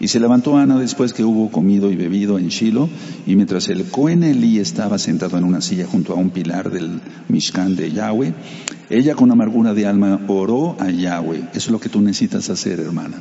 [0.00, 2.88] Y se levantó Ana después que hubo comido y bebido en Shiloh,
[3.26, 7.02] y mientras el Cohen Elí estaba sentado en una silla junto a un pilar del
[7.28, 8.32] Mishkan de Yahweh,
[8.88, 11.50] ella con amargura de alma oró a Yahweh.
[11.50, 13.20] Eso es lo que tú necesitas hacer, hermana.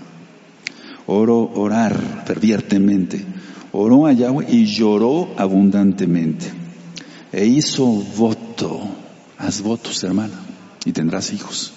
[1.07, 3.25] Oro, orar fervientemente.
[3.71, 6.51] Oró a Yahweh y lloró abundantemente.
[7.31, 8.81] E hizo voto.
[9.37, 10.33] Haz votos, hermana,
[10.85, 11.71] y tendrás hijos.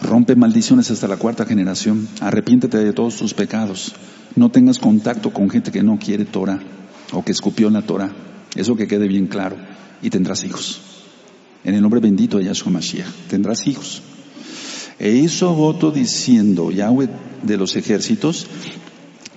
[0.00, 2.08] Rompe maldiciones hasta la cuarta generación.
[2.20, 3.94] Arrepiéntete de todos tus pecados.
[4.34, 6.60] No tengas contacto con gente que no quiere Torah
[7.12, 8.10] o que escupió la Torah.
[8.56, 9.56] Eso que quede bien claro.
[10.02, 10.80] Y tendrás hijos.
[11.64, 13.06] En el nombre bendito de Yahshua Mashiach.
[13.28, 14.02] Tendrás hijos.
[14.98, 17.08] E hizo voto diciendo, Yahweh
[17.42, 18.46] de los ejércitos,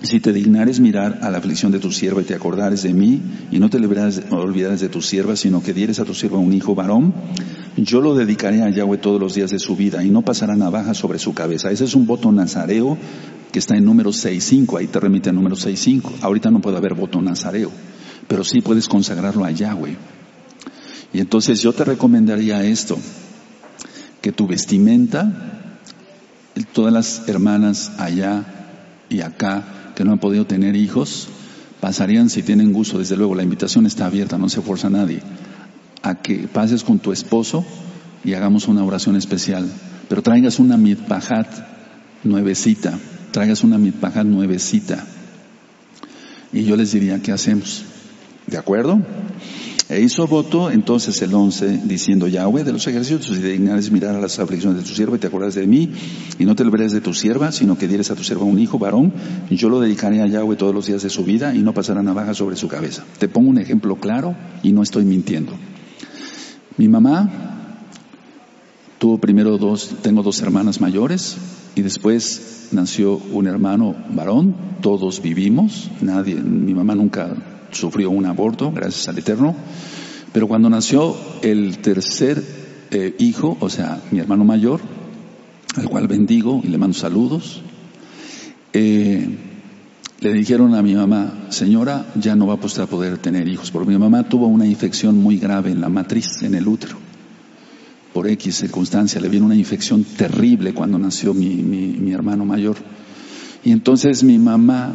[0.04, 3.20] si te dignares mirar a la aflicción de tu sierva y te acordares de mí,
[3.50, 6.74] y no te olvidares de tu sierva, sino que dieres a tu sierva un hijo
[6.74, 7.14] varón,
[7.76, 10.94] yo lo dedicaré a Yahweh todos los días de su vida, y no pasará navaja
[10.94, 11.70] sobre su cabeza.
[11.70, 12.98] Ese es un voto nazareo
[13.52, 16.22] que está en número 6.5, ahí te remite a número 6.5.
[16.22, 17.70] Ahorita no puede haber voto nazareo,
[18.26, 19.96] pero sí puedes consagrarlo a Yahweh.
[21.12, 22.98] Y entonces yo te recomendaría esto,
[24.20, 25.70] que tu vestimenta,
[26.72, 28.63] todas las hermanas allá
[29.08, 31.28] y acá, que no han podido tener hijos,
[31.80, 35.22] pasarían si tienen gusto, desde luego la invitación está abierta, no se fuerza a nadie,
[36.02, 37.64] a que pases con tu esposo
[38.24, 39.70] y hagamos una oración especial,
[40.08, 41.46] pero traigas una mitpajat
[42.24, 42.98] nuevecita,
[43.30, 45.04] traigas una mitpajat nuevecita.
[46.52, 47.84] Y yo les diría, ¿qué hacemos?
[48.46, 49.00] ¿De acuerdo?
[49.88, 54.20] E hizo voto entonces el once diciendo, Yahweh de los ejércitos, si dignares mirar a
[54.20, 55.90] las aflicciones de tu sierva y te acuerdas de mí,
[56.38, 58.78] y no te olvides de tu sierva, sino que dieres a tu sierva un hijo
[58.78, 59.12] varón,
[59.50, 62.32] yo lo dedicaré a Yahweh todos los días de su vida y no pasará navaja
[62.32, 63.04] sobre su cabeza.
[63.18, 65.52] Te pongo un ejemplo claro y no estoy mintiendo.
[66.78, 67.30] Mi mamá
[68.98, 71.36] tuvo primero dos, tengo dos hermanas mayores
[71.74, 77.36] y después nació un hermano varón, todos vivimos, nadie, mi mamá nunca
[77.74, 79.54] sufrió un aborto, gracias al Eterno,
[80.32, 82.42] pero cuando nació el tercer
[82.90, 84.80] eh, hijo, o sea, mi hermano mayor,
[85.76, 87.62] al cual bendigo y le mando saludos,
[88.72, 89.28] eh,
[90.20, 93.98] le dijeron a mi mamá, señora, ya no va a poder tener hijos, porque mi
[93.98, 96.96] mamá tuvo una infección muy grave en la matriz, en el útero.
[98.12, 102.76] Por X circunstancia, le vino una infección terrible cuando nació mi, mi hermano mayor.
[103.64, 104.92] Y entonces mi mamá,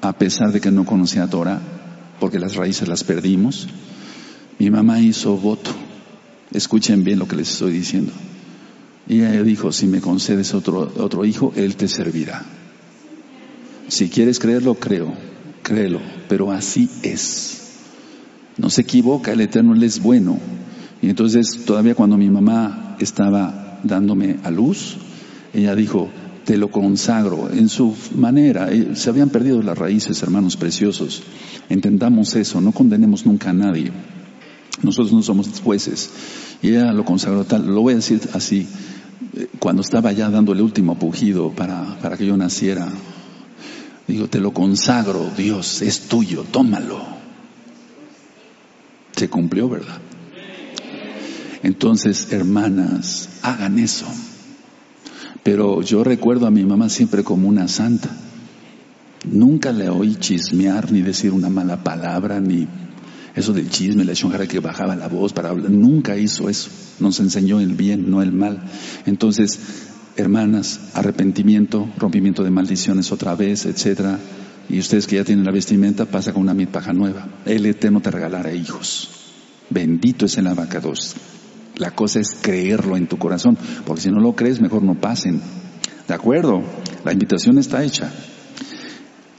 [0.00, 1.60] a pesar de que no conocía a Torah,
[2.20, 3.68] porque las raíces las perdimos.
[4.58, 5.70] Mi mamá hizo voto.
[6.52, 8.12] Escuchen bien lo que les estoy diciendo.
[9.06, 12.44] Y ella dijo, si me concedes otro, otro hijo, Él te servirá.
[13.88, 15.12] Si quieres creerlo, creo,
[15.62, 17.60] créelo, pero así es.
[18.56, 20.38] No se equivoca, el Eterno Él es bueno.
[21.02, 24.96] Y entonces todavía cuando mi mamá estaba dándome a luz,
[25.52, 26.10] ella dijo,
[26.44, 28.70] te lo consagro en su manera.
[28.70, 31.22] Eh, se habían perdido las raíces, hermanos preciosos.
[31.68, 33.90] Entendamos eso, no condenemos nunca a nadie.
[34.82, 36.10] Nosotros no somos jueces.
[36.62, 38.66] Y ella lo consagró tal, lo voy a decir así,
[39.34, 42.88] eh, cuando estaba ya dando el último pujido para, para que yo naciera,
[44.06, 47.02] digo, te lo consagro, Dios, es tuyo, tómalo.
[49.16, 49.98] Se cumplió, ¿verdad?
[51.62, 54.06] Entonces, hermanas, hagan eso.
[55.44, 58.08] Pero yo recuerdo a mi mamá siempre como una santa.
[59.30, 62.66] Nunca le oí chismear ni decir una mala palabra, ni
[63.34, 65.70] eso del chisme, la chonjara que bajaba la voz para hablar.
[65.70, 66.70] Nunca hizo eso.
[66.98, 68.62] Nos enseñó el bien, no el mal.
[69.04, 69.60] Entonces,
[70.16, 74.18] hermanas, arrepentimiento, rompimiento de maldiciones otra vez, etcétera.
[74.70, 77.28] Y ustedes que ya tienen la vestimenta, pasa con una mitpaja nueva.
[77.44, 79.10] El Eterno te regalará hijos.
[79.68, 81.16] Bendito es el abacados.
[81.76, 85.40] La cosa es creerlo en tu corazón, porque si no lo crees, mejor no pasen.
[86.06, 86.62] ¿De acuerdo?
[87.04, 88.12] La invitación está hecha.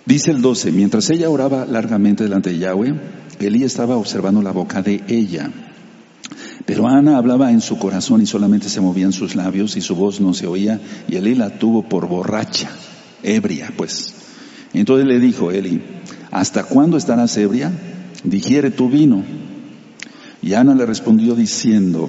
[0.06, 2.94] Dice el 12, mientras ella oraba largamente delante de Yahweh,
[3.40, 5.50] Elí estaba observando la boca de ella.
[6.66, 10.20] Pero Ana hablaba en su corazón y solamente se movían sus labios y su voz
[10.20, 12.70] no se oía y Elí la tuvo por borracha,
[13.24, 14.14] ebria pues.
[14.74, 15.82] Entonces le dijo Eli,
[16.32, 17.72] ¿hasta cuándo estarás ebria?
[18.24, 19.24] Digiere tu vino.
[20.46, 22.08] Y Ana le respondió diciendo,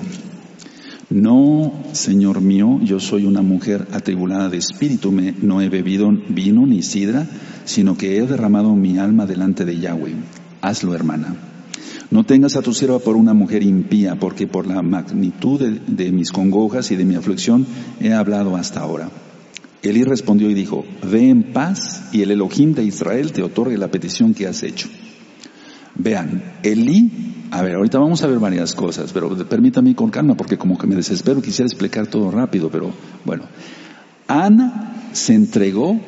[1.09, 6.83] no, Señor mío, yo soy una mujer atribulada de espíritu, no he bebido vino ni
[6.83, 7.27] sidra,
[7.65, 10.17] sino que he derramado mi alma delante de Yahweh.
[10.61, 11.35] Hazlo, hermana.
[12.11, 16.13] No tengas a tu sierva por una mujer impía, porque por la magnitud de, de
[16.13, 17.67] mis congojas y de mi aflicción
[18.01, 19.09] he hablado hasta ahora.
[19.81, 23.91] Elí respondió y dijo, ve en paz y el Elohim de Israel te otorgue la
[23.91, 24.89] petición que has hecho.
[25.95, 30.59] Vean, Elí a ver, ahorita vamos a ver varias cosas, pero permítame con calma porque
[30.59, 32.93] como que me desespero, quisiera explicar todo rápido, pero
[33.25, 33.45] bueno.
[34.27, 36.01] Ana se entregó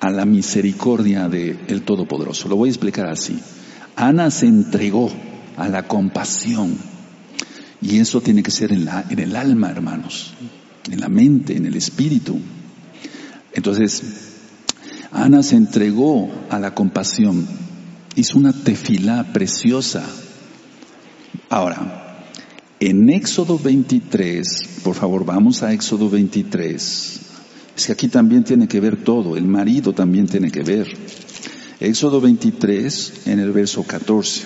[0.00, 2.48] a la misericordia del Todopoderoso.
[2.48, 3.38] Lo voy a explicar así.
[3.96, 5.10] Ana se entregó
[5.56, 6.76] a la compasión.
[7.80, 10.34] Y eso tiene que ser en, la, en el alma, hermanos,
[10.90, 12.38] en la mente, en el espíritu.
[13.52, 14.02] Entonces,
[15.10, 17.46] Ana se entregó a la compasión.
[18.14, 20.04] Hizo una tefilá preciosa
[21.48, 22.26] Ahora,
[22.80, 27.20] en Éxodo 23, por favor, vamos a Éxodo 23.
[27.76, 30.86] Es que aquí también tiene que ver todo, el marido también tiene que ver.
[31.80, 34.42] Éxodo 23 en el verso 14.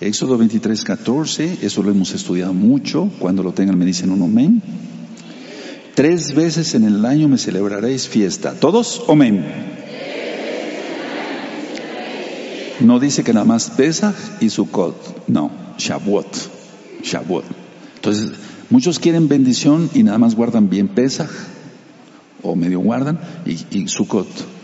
[0.00, 4.62] Éxodo 23, 14, eso lo hemos estudiado mucho, cuando lo tengan me dicen un amén.
[5.94, 8.54] Tres veces en el año me celebraréis fiesta.
[8.54, 9.02] ¿Todos?
[9.08, 9.77] Amén.
[12.80, 15.50] No dice que nada más Pesach y Sukkot, no.
[15.78, 16.26] Shavuot.
[17.02, 17.44] Shavuot.
[17.96, 18.32] Entonces,
[18.70, 21.30] muchos quieren bendición y nada más guardan bien Pesach,
[22.42, 23.86] o medio guardan, y, y.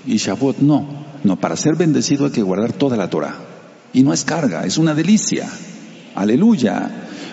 [0.06, 1.04] Y Shavuot no.
[1.24, 3.34] No, para ser bendecido hay que guardar toda la Torah.
[3.92, 5.48] Y no es carga, es una delicia.
[6.14, 6.90] Aleluya.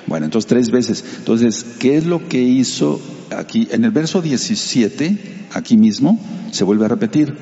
[0.08, 1.04] Bueno, entonces tres veces.
[1.18, 3.02] Entonces, ¿qué es lo que hizo
[3.36, 3.68] aquí?
[3.72, 6.20] En el verso 17, aquí mismo,
[6.52, 7.36] se vuelve a repetir,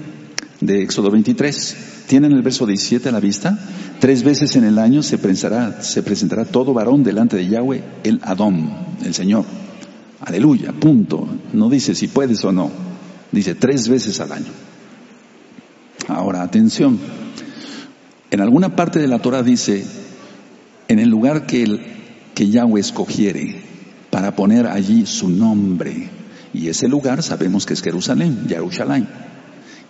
[0.62, 1.78] de Éxodo 23.
[2.08, 3.58] ¿Tienen el verso 17 a la vista?
[4.00, 8.20] Tres veces en el año se presentará, se presentará todo varón delante de Yahweh, el
[8.24, 8.70] Adón,
[9.04, 9.46] el Señor.
[10.22, 11.28] Aleluya, punto.
[11.54, 12.72] No dice si puedes o no.
[13.32, 14.52] Dice tres veces al año.
[16.08, 17.00] Ahora, atención.
[18.32, 19.86] En alguna parte de la Torah dice,
[20.88, 22.00] en el lugar que,
[22.36, 23.62] Yahweh escogiere
[24.10, 26.10] para poner allí su nombre.
[26.54, 29.08] Y ese lugar sabemos que es Jerusalén, Jerusalén.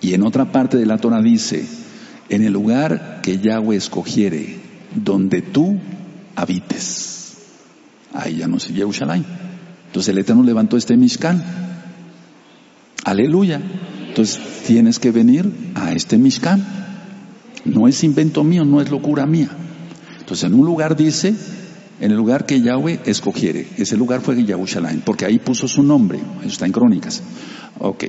[0.01, 1.65] Y en otra parte de la Torah dice,
[2.29, 4.59] en el lugar que Yahweh escogiere,
[4.95, 5.79] donde tú
[6.35, 7.37] habites.
[8.13, 9.25] Ahí ya no sigue Yerushalayim.
[9.87, 11.43] Entonces el Eterno levantó este Mishkan.
[13.03, 13.61] Aleluya.
[14.07, 16.65] Entonces tienes que venir a este Mishkan.
[17.65, 19.49] No es invento mío, no es locura mía.
[20.19, 21.35] Entonces en un lugar dice,
[21.99, 23.67] en el lugar que Yahweh escogiere.
[23.77, 26.19] Ese lugar fue Yerushalayim, porque ahí puso su nombre.
[26.39, 27.21] Eso está en Crónicas.
[27.79, 28.05] Ok.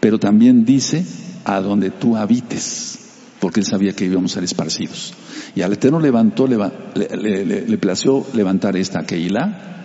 [0.00, 1.04] Pero también dice,
[1.44, 2.98] a donde tú habites
[3.40, 5.14] porque él sabía que íbamos a ser esparcidos.
[5.54, 6.56] Y al Eterno levantó, le,
[6.96, 9.84] le, plació levantar esta Keilah.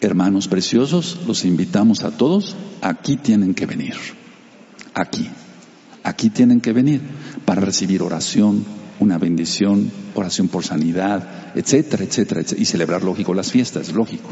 [0.00, 3.94] Hermanos preciosos, los invitamos a todos, aquí tienen que venir.
[4.94, 5.28] Aquí.
[6.02, 7.00] Aquí tienen que venir
[7.44, 8.64] para recibir oración,
[9.00, 12.62] una bendición, oración por sanidad, etcétera, etcétera, etcétera.
[12.62, 14.28] Y celebrar, lógico, las fiestas, lógico.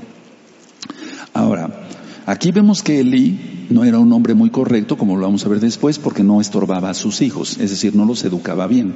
[2.26, 5.60] Aquí vemos que Elí no era un hombre muy correcto, como lo vamos a ver
[5.60, 8.94] después, porque no estorbaba a sus hijos, es decir, no los educaba bien.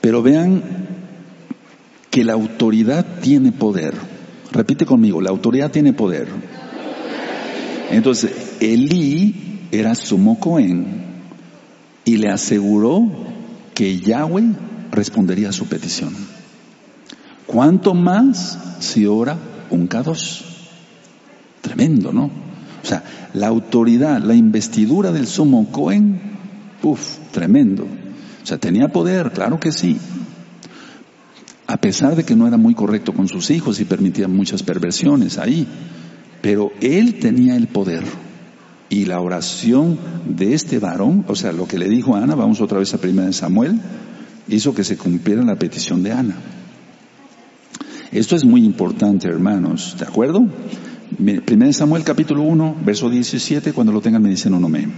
[0.00, 0.62] Pero vean
[2.10, 3.94] que la autoridad tiene poder.
[4.50, 6.26] Repite conmigo, la autoridad tiene poder.
[7.90, 11.04] Entonces, Elí era sumo Cohen
[12.04, 13.08] y le aseguró
[13.72, 14.52] que Yahweh
[14.90, 16.12] respondería a su petición.
[17.46, 19.38] ¿Cuánto más si ora
[19.70, 20.49] un K2?
[21.70, 22.24] Tremendo, ¿no?
[22.24, 26.20] O sea, la autoridad, la investidura del sumo Cohen,
[26.82, 27.84] uff, tremendo.
[27.84, 29.96] O sea, tenía poder, claro que sí.
[31.68, 35.38] A pesar de que no era muy correcto con sus hijos y permitía muchas perversiones
[35.38, 35.68] ahí.
[36.42, 38.02] Pero él tenía el poder.
[38.88, 42.60] Y la oración de este varón, o sea, lo que le dijo a Ana, vamos
[42.60, 43.80] otra vez a 1 Samuel,
[44.48, 46.34] hizo que se cumpliera la petición de Ana.
[48.10, 50.48] Esto es muy importante, hermanos, ¿de acuerdo?
[51.18, 54.92] 1 Samuel capítulo 1, verso 17, cuando lo tengan me dicen un amén.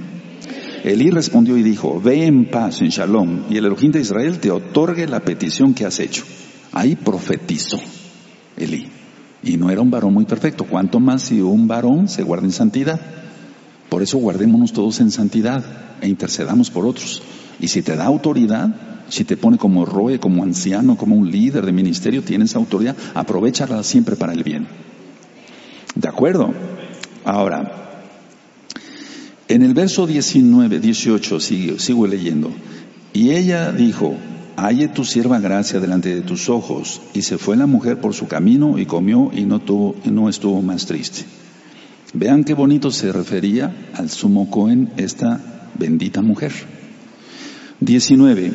[0.84, 4.50] Elí respondió y dijo, ve en paz, en shalom, y el Elohim de Israel te
[4.50, 6.24] otorgue la petición que has hecho.
[6.72, 7.80] Ahí profetizó
[8.56, 8.88] Elí.
[9.42, 10.64] Y no era un varón muy perfecto.
[10.64, 13.00] ¿Cuánto más si un varón se guarda en santidad?
[13.88, 15.64] Por eso guardémonos todos en santidad
[16.00, 17.22] e intercedamos por otros.
[17.58, 21.66] Y si te da autoridad, si te pone como roe, como anciano, como un líder
[21.66, 24.91] de ministerio, tienes autoridad, aprovechala siempre para el bien.
[25.94, 26.52] ¿De acuerdo?
[27.24, 27.82] Ahora,
[29.48, 32.50] en el verso 19, 18, sigo, sigo leyendo.
[33.12, 34.16] Y ella dijo,
[34.56, 37.02] halle tu sierva gracia delante de tus ojos.
[37.12, 40.28] Y se fue la mujer por su camino y comió y no, tuvo, y no
[40.28, 41.24] estuvo más triste.
[42.14, 46.52] Vean qué bonito se refería al sumo Cohen esta bendita mujer.
[47.80, 48.52] 19.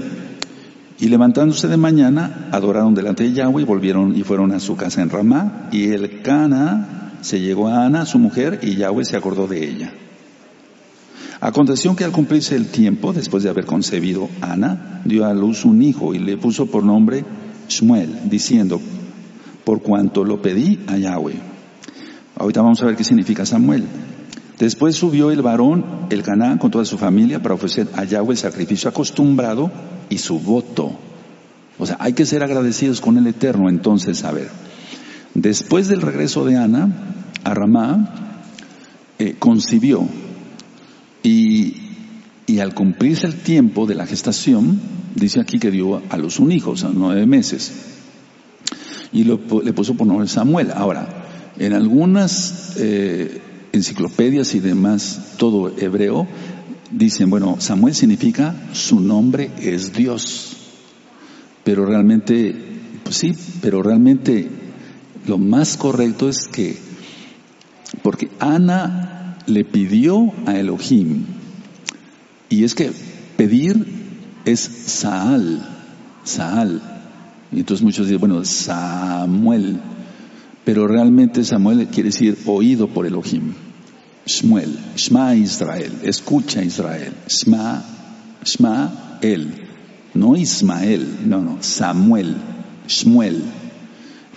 [1.00, 5.02] Y levantándose de mañana, adoraron delante de Yahweh y volvieron y fueron a su casa
[5.02, 5.70] en Ramá.
[5.72, 9.94] Y el Cana se llegó a Ana, su mujer, y Yahweh se acordó de ella.
[11.40, 15.82] Aconteció que al cumplirse el tiempo, después de haber concebido Ana, dio a luz un
[15.82, 17.24] hijo y le puso por nombre
[17.70, 18.82] Shmuel, diciendo,
[19.64, 21.36] por cuanto lo pedí a Yahweh.
[22.38, 23.86] Ahorita vamos a ver qué significa Samuel.
[24.58, 28.38] Después subió el varón, el Caná, con toda su familia para ofrecer a Yahweh el
[28.38, 29.70] sacrificio acostumbrado
[30.10, 30.94] y su voto.
[31.78, 33.70] O sea, hay que ser agradecidos con el Eterno.
[33.70, 34.50] Entonces, a ver,
[35.38, 37.14] después del regreso de Ana
[37.44, 38.42] a Ramá,
[39.20, 40.08] eh, concibió
[41.24, 41.76] y,
[42.48, 44.82] y, al cumplirse el tiempo de la gestación,
[45.16, 47.72] dice aquí que dio a los un hijo, o sea, nueve meses,
[49.12, 50.72] y lo, le puso por nombre Samuel.
[50.74, 56.28] Ahora, en algunas eh, enciclopedias y demás, todo hebreo,
[56.92, 60.58] dicen, bueno, Samuel significa su nombre es Dios.
[61.64, 62.56] Pero realmente,
[63.04, 64.67] pues sí, pero realmente
[65.28, 66.78] lo más correcto es que,
[68.02, 71.26] porque Ana le pidió a Elohim,
[72.50, 72.92] y es que
[73.36, 73.86] pedir
[74.46, 75.62] es Saal,
[76.24, 76.82] Saal.
[77.52, 79.80] Y entonces muchos dicen, bueno, Samuel,
[80.64, 83.54] pero realmente Samuel quiere decir oído por Elohim.
[84.26, 87.82] Shmuel, Shma Israel, escucha Israel, Shma,
[88.44, 89.54] Shma El,
[90.14, 92.36] no Ismael, no, no, Samuel,
[92.88, 93.42] Shmuel.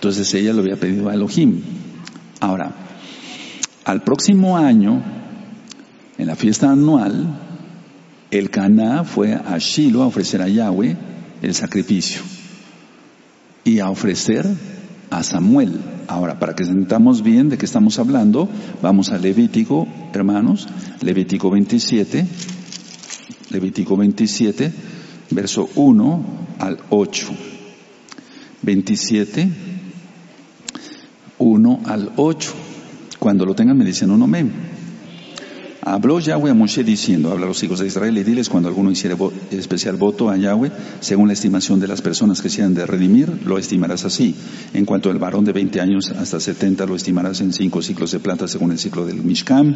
[0.01, 1.61] Entonces ella lo había pedido a Elohim.
[2.39, 2.73] Ahora,
[3.85, 4.99] al próximo año,
[6.17, 7.39] en la fiesta anual,
[8.31, 10.97] el Caná fue a Shiloh a ofrecer a Yahweh
[11.43, 12.23] el sacrificio
[13.63, 14.47] y a ofrecer
[15.11, 15.79] a Samuel.
[16.07, 18.49] Ahora, para que sentamos bien de qué estamos hablando,
[18.81, 20.67] vamos a Levítico, hermanos,
[21.01, 22.25] Levítico 27,
[23.51, 24.73] Levítico 27,
[25.29, 26.25] verso 1
[26.57, 27.27] al 8.
[28.63, 29.70] 27,
[31.41, 32.53] 1 al 8.
[33.19, 34.51] Cuando lo tengan me dicen un amén.
[35.83, 38.91] Habló Yahweh a Moshe diciendo, habla a los hijos de Israel y diles cuando alguno
[38.91, 39.17] hiciera
[39.49, 43.41] especial voto a Yahweh, según la estimación de las personas que se han de redimir,
[43.45, 44.35] lo estimarás así.
[44.75, 48.19] En cuanto al varón de 20 años hasta 70, lo estimarás en cinco ciclos de
[48.19, 49.75] plata según el ciclo del Mishkan,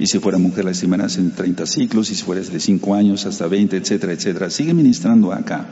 [0.00, 3.24] y si fuera mujer la estimarás en 30 ciclos, y si fuera de 5 años
[3.24, 4.50] hasta 20, etcétera, etcétera.
[4.50, 5.68] Sigue ministrando acá.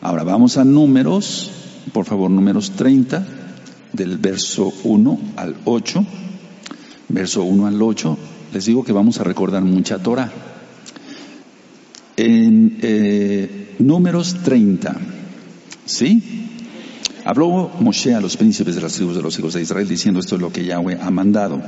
[0.00, 1.50] Ahora vamos a números,
[1.92, 3.26] por favor, números 30,
[3.96, 6.04] del verso 1 al 8,
[7.08, 8.18] verso 1 al 8,
[8.52, 10.30] les digo que vamos a recordar mucha Torah.
[12.16, 14.96] En eh, números 30,
[15.84, 16.22] ¿sí?
[17.24, 20.36] Habló Moshe a los príncipes de las tribus de los hijos de Israel diciendo esto
[20.36, 21.60] es lo que Yahweh ha mandado.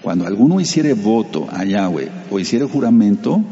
[0.00, 3.42] Cuando alguno hiciere voto a Yahweh o hiciere juramento,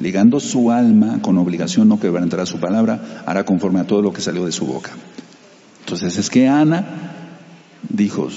[0.00, 4.20] ligando su alma con obligación no quebrantará su palabra, hará conforme a todo lo que
[4.20, 4.90] salió de su boca.
[5.80, 7.17] Entonces es que Ana
[7.88, 8.28] dijo,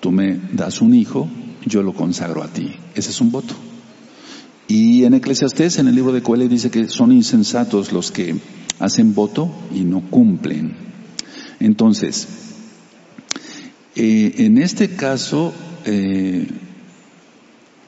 [0.00, 1.28] tú me das un hijo
[1.64, 2.72] yo lo consagro a ti.
[2.94, 3.54] Ese es un voto.
[4.68, 8.36] Y en Eclesiastés, en el libro de Coelho, dice que son insensatos los que
[8.78, 10.74] hacen voto y no cumplen.
[11.58, 12.28] Entonces,
[13.96, 15.52] eh, en este caso,
[15.84, 16.46] eh,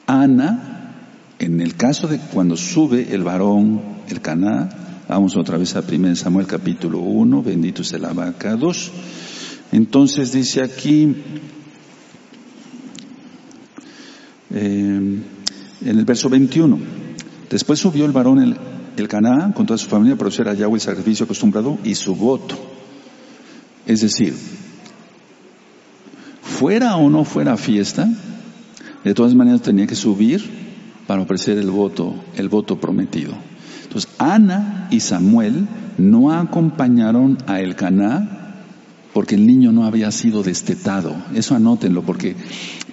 [0.05, 0.97] Ana,
[1.39, 6.15] en el caso de cuando sube el varón, el Caná, vamos otra vez a 1
[6.17, 8.91] Samuel capítulo 1, bendito sea el vaca 2.
[9.73, 11.15] Entonces dice aquí,
[14.51, 15.23] en
[15.83, 16.77] el verso 21.
[17.49, 18.55] Después subió el varón el,
[18.95, 22.15] el Caná con toda su familia para hacer a Yahweh el sacrificio acostumbrado y su
[22.15, 22.55] voto.
[23.87, 24.35] Es decir,
[26.43, 28.07] fuera o no fuera fiesta,
[29.03, 30.43] de todas maneras tenía que subir
[31.07, 33.33] para ofrecer el voto, el voto prometido.
[33.81, 35.67] Entonces, Ana y Samuel
[35.97, 38.42] no acompañaron a el Caná
[39.13, 41.15] porque el niño no había sido destetado.
[41.35, 42.35] Eso anótenlo, porque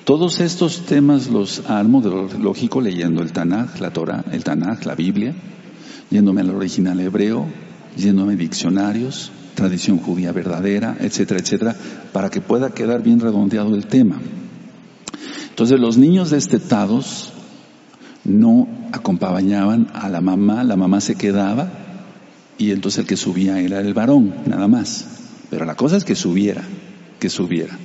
[0.05, 4.85] todos estos temas los armo de lo lógico leyendo el Tanaj, la Torah, el Tanaj,
[4.85, 5.35] la Biblia,
[6.11, 7.47] yéndome al original hebreo,
[7.97, 11.77] yéndome diccionarios, tradición judía verdadera, etcétera, etcétera,
[12.13, 14.21] para que pueda quedar bien redondeado el tema.
[15.49, 17.31] Entonces los niños destetados
[18.25, 21.71] no acompañaban a la mamá, la mamá se quedaba
[22.59, 25.10] y entonces el que subía era el varón, nada más.
[25.51, 26.63] Pero la cosa es que subiera,
[27.19, 27.77] que subiera.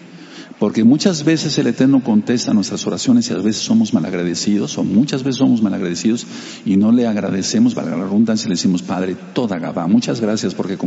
[0.60, 5.24] Porque muchas veces el Eterno contesta nuestras oraciones y a veces somos malagradecidos, o muchas
[5.24, 6.26] veces somos malagradecidos
[6.66, 10.78] y no le agradecemos, valga la redundancia, le decimos, Padre, toda Gabá, muchas gracias porque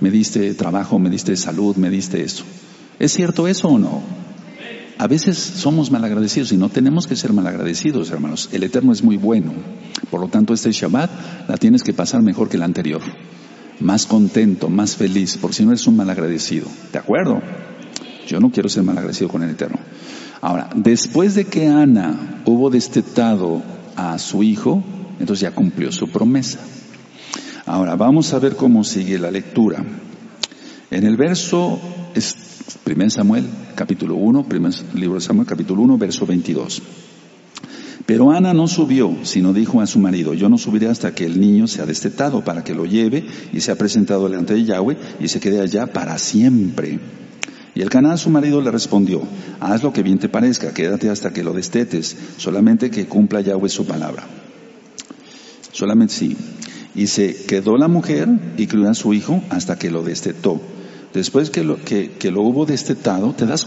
[0.00, 2.42] me diste trabajo, me diste salud, me diste esto.
[2.98, 4.02] ¿Es cierto eso o no?
[4.98, 8.48] A veces somos malagradecidos y no tenemos que ser malagradecidos, hermanos.
[8.52, 9.52] El Eterno es muy bueno.
[10.10, 13.00] Por lo tanto, este Shabbat la tienes que pasar mejor que el anterior.
[13.82, 16.66] Más contento, más feliz, porque si no eres un malagradecido.
[16.92, 17.42] ¿De acuerdo?
[18.28, 19.78] Yo no quiero ser malagradecido con el Eterno.
[20.40, 23.60] Ahora, después de que Ana hubo destetado
[23.96, 24.82] a su hijo,
[25.18, 26.60] entonces ya cumplió su promesa.
[27.66, 29.84] Ahora, vamos a ver cómo sigue la lectura.
[30.90, 31.80] En el verso,
[32.86, 36.82] 1 Samuel, capítulo 1, primer libro de Samuel, capítulo 1, verso 22.
[38.12, 41.40] Pero Ana no subió, sino dijo a su marido, yo no subiré hasta que el
[41.40, 45.40] niño sea destetado, para que lo lleve y sea presentado delante de Yahweh y se
[45.40, 47.00] quede allá para siempre.
[47.74, 49.22] Y el Caná, su marido, le respondió,
[49.60, 53.70] haz lo que bien te parezca, quédate hasta que lo destetes, solamente que cumpla Yahweh
[53.70, 54.24] su palabra.
[55.70, 56.36] Solamente sí.
[56.94, 60.60] Y se quedó la mujer y crió a su hijo hasta que lo destetó.
[61.12, 63.66] Después que lo, que, lo hubo destetado, ¿te das,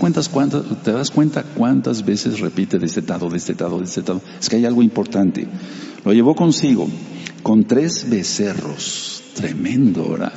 [0.83, 4.21] ¿te das cuenta cuántas veces repite destetado, destetado, destetado?
[4.39, 5.47] Es que hay algo importante.
[6.03, 6.87] Lo llevó consigo
[7.43, 9.21] con tres becerros.
[9.35, 10.33] Tremendo, ¿verdad?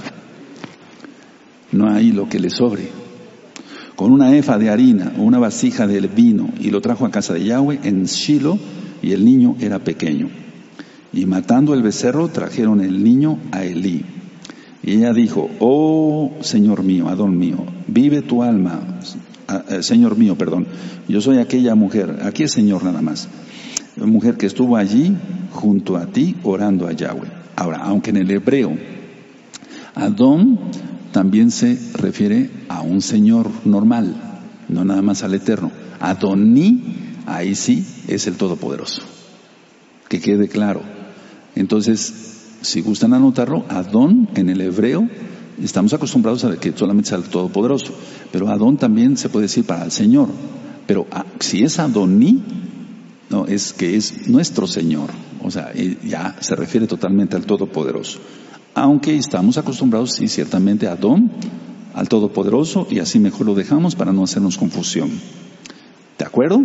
[1.73, 2.89] No hay lo que le sobre
[3.99, 7.43] con una efa de harina una vasija de vino y lo trajo a casa de
[7.43, 8.57] Yahweh en Shiloh
[9.03, 10.29] y el niño era pequeño.
[11.13, 14.05] Y matando el becerro trajeron el niño a Elí.
[14.89, 17.59] Y ella dijo, oh Señor mío, Adón mío,
[17.89, 19.01] vive tu alma,
[19.69, 20.67] eh, Señor mío, perdón,
[21.07, 23.29] yo soy aquella mujer, aquí es Señor nada más,
[23.97, 25.15] mujer que estuvo allí
[25.53, 27.29] junto a ti orando a Yahweh.
[27.55, 28.79] Ahora, aunque en el hebreo
[29.95, 30.59] Adón
[31.13, 34.17] también se refiere a un Señor normal,
[34.71, 35.71] no nada más al Eterno.
[36.01, 36.95] Adoní,
[37.27, 39.03] ahí sí, es el Todopoderoso.
[40.09, 40.81] Que quede claro.
[41.57, 42.28] Entonces,
[42.61, 45.09] si gustan anotarlo, Adón en el hebreo,
[45.63, 47.95] estamos acostumbrados a que solamente sea el Todopoderoso,
[48.33, 50.29] pero Adón también se puede decir para el Señor.
[50.87, 52.43] Pero ah, si es Adoní,
[53.31, 55.11] no, es que es nuestro Señor.
[55.43, 58.21] O sea, ya se refiere totalmente al Todopoderoso
[58.79, 61.31] aunque estamos acostumbrados, sí, ciertamente a Adón,
[61.95, 65.11] al Todopoderoso, y así mejor lo dejamos para no hacernos confusión.
[66.17, 66.63] ¿De acuerdo?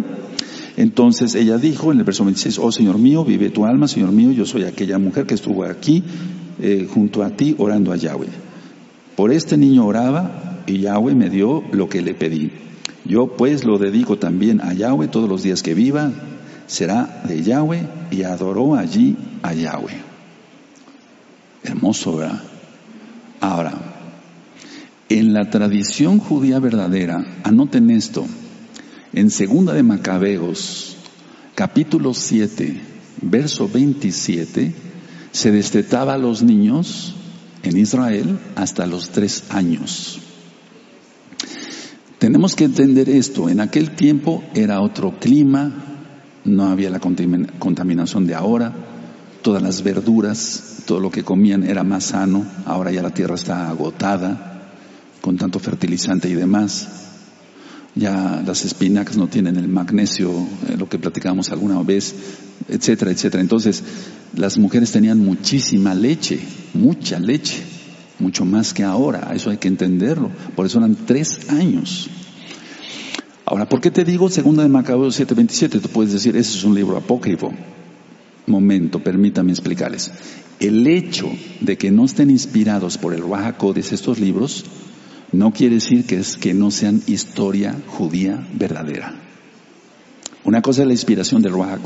[0.75, 4.31] Entonces ella dijo en el verso 26, oh Señor mío, vive tu alma, Señor mío,
[4.31, 6.03] yo soy aquella mujer que estuvo aquí
[6.59, 8.29] eh, junto a ti orando a Yahweh.
[9.15, 12.51] Por este niño oraba y Yahweh me dio lo que le pedí.
[13.05, 16.11] Yo pues lo dedico también a Yahweh todos los días que viva,
[16.67, 20.01] será de Yahweh y adoró allí a Yahweh.
[21.63, 22.41] Hermoso, ¿verdad?
[23.41, 23.73] Ahora,
[25.09, 28.25] en la tradición judía verdadera, anoten esto,
[29.13, 30.97] en Segunda de Macabeos,
[31.53, 32.81] capítulo 7,
[33.21, 34.73] verso 27,
[35.31, 37.15] se destetaba a los niños
[37.61, 40.19] en Israel hasta los tres años.
[42.17, 45.71] Tenemos que entender esto, en aquel tiempo era otro clima,
[46.43, 48.73] no había la contaminación de ahora,
[49.43, 53.69] todas las verduras, todo lo que comían era más sano, ahora ya la tierra está
[53.69, 54.71] agotada
[55.21, 57.12] con tanto fertilizante y demás.
[57.95, 60.31] Ya las espinacas no tienen el magnesio,
[60.67, 62.15] eh, lo que platicamos alguna vez,
[62.67, 63.41] etcétera, etcétera.
[63.41, 63.83] Entonces,
[64.35, 66.39] las mujeres tenían muchísima leche,
[66.73, 67.61] mucha leche,
[68.19, 70.31] mucho más que ahora, eso hay que entenderlo.
[70.55, 72.09] Por eso eran tres años.
[73.45, 75.79] Ahora, ¿por qué te digo segunda de Macabeos 7:27?
[75.79, 77.53] Tú puedes decir, ese es un libro apócrifo
[78.47, 80.11] momento, permítame explicarles.
[80.59, 81.29] El hecho
[81.61, 84.65] de que no estén inspirados por el Ruach estos libros
[85.33, 89.15] no quiere decir que, es, que no sean historia judía verdadera.
[90.45, 91.81] Una cosa es la inspiración del Ruach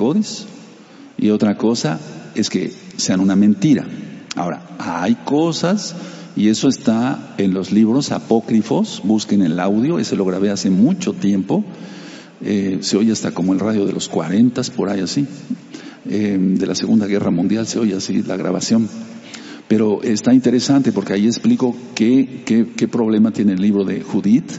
[1.18, 2.00] y otra cosa
[2.36, 3.86] es que sean una mentira.
[4.36, 5.96] Ahora, hay cosas
[6.36, 11.14] y eso está en los libros apócrifos, busquen el audio, ese lo grabé hace mucho
[11.14, 11.64] tiempo,
[12.42, 15.26] eh, se oye hasta como el radio de los 40, por ahí así,
[16.06, 18.88] eh, de la Segunda Guerra Mundial, se oye así la grabación.
[19.68, 24.52] Pero está interesante porque ahí explico qué, qué, problema tiene el libro de Judith,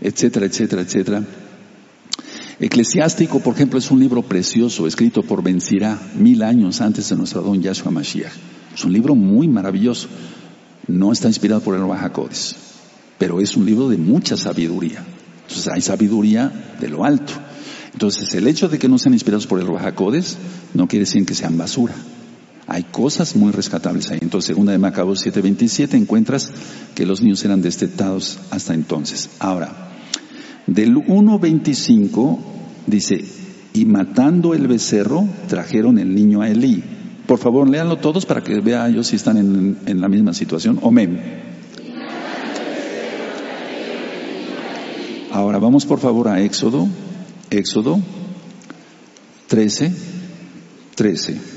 [0.00, 1.22] etcétera, etcétera, etcétera.
[2.58, 5.60] Eclesiástico, por ejemplo, es un libro precioso, escrito por Ben
[6.16, 8.32] mil años antes de nuestro don Yahshua Mashiach.
[8.74, 10.08] Es un libro muy maravilloso.
[10.86, 12.56] No está inspirado por el Bajacodes,
[13.18, 15.04] pero es un libro de mucha sabiduría.
[15.42, 17.32] Entonces hay sabiduría de lo alto.
[17.92, 20.38] Entonces, el hecho de que no sean inspirados por el Rajacodes
[20.74, 21.94] no quiere decir que sean basura.
[22.72, 24.20] Hay cosas muy rescatables ahí.
[24.22, 26.52] Entonces, segunda de Macabos 7:27 encuentras
[26.94, 29.28] que los niños eran destetados hasta entonces.
[29.40, 29.88] Ahora,
[30.68, 32.38] Del 1.25
[32.86, 33.24] dice,
[33.72, 36.84] y matando el becerro, trajeron el niño a Elí.
[37.26, 40.78] Por favor, léanlo todos para que vea ellos si están en, en la misma situación.
[40.84, 41.20] Amén.
[45.32, 46.86] Ahora vamos por favor a Éxodo,
[47.50, 47.98] Éxodo
[49.48, 49.92] 13,
[50.94, 51.49] 13.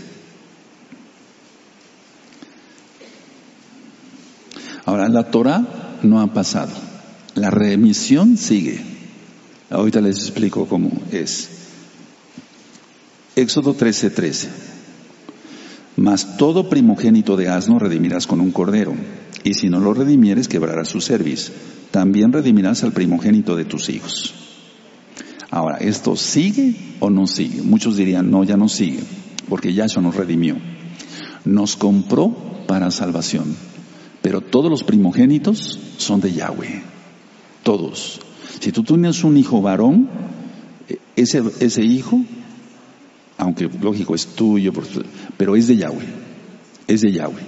[4.94, 6.72] Ahora, la Torah no ha pasado.
[7.34, 8.80] La remisión sigue.
[9.72, 11.50] Ahorita les explico cómo es.
[13.36, 14.50] Éxodo 13, 13.
[15.96, 18.94] Mas todo primogénito de asno redimirás con un cordero,
[19.44, 21.52] y si no lo redimieres, quebrarás su cerviz.
[21.90, 24.36] También redimirás al primogénito de tus hijos.
[25.50, 27.64] Ahora, ¿esto sigue o no sigue?
[27.64, 29.00] Muchos dirían, no, ya no sigue,
[29.50, 30.56] porque ya eso nos redimió.
[31.46, 32.30] Nos compró
[32.68, 33.73] para salvación.
[34.24, 36.82] Pero todos los primogénitos son de Yahweh.
[37.62, 38.22] Todos.
[38.62, 40.10] Si tú tienes un hijo varón,
[41.18, 42.24] ese, ese hijo,
[43.38, 44.72] aunque lógico es tuyo,
[45.38, 46.08] pero es de Yahweh.
[46.88, 47.44] Es de Yahweh.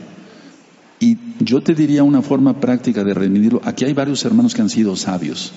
[1.00, 3.62] Y yo te diría una forma práctica de redimirlo.
[3.64, 5.54] Aquí hay varios hermanos que han sido sabios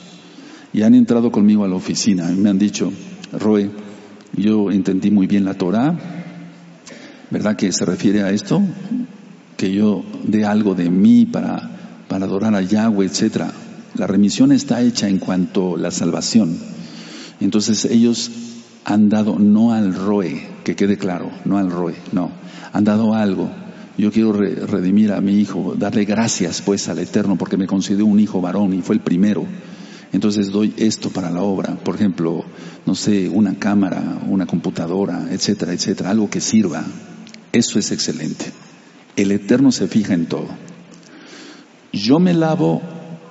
[0.72, 2.92] y han entrado conmigo a la oficina y me han dicho,
[3.32, 3.70] Roe,
[4.36, 5.98] yo entendí muy bien la Torah,
[7.30, 8.62] ¿verdad que se refiere a esto?
[9.58, 13.52] Que yo dé algo de mí para, para adorar a Yahweh, etcétera.
[13.96, 16.56] La remisión está hecha en cuanto a la salvación.
[17.40, 18.30] Entonces ellos
[18.84, 22.30] han dado no al roe, que quede claro, no al roe, no.
[22.72, 23.50] Han dado algo.
[23.98, 28.20] Yo quiero redimir a mi hijo, darle gracias pues al Eterno porque me concedió un
[28.20, 29.44] hijo varón y fue el primero.
[30.12, 32.44] Entonces doy esto para la obra, por ejemplo,
[32.86, 36.84] no sé, una cámara, una computadora, etcétera, etcétera, algo que sirva.
[37.52, 38.52] Eso es excelente.
[39.18, 40.46] El Eterno se fija en todo.
[41.92, 42.80] Yo me lavo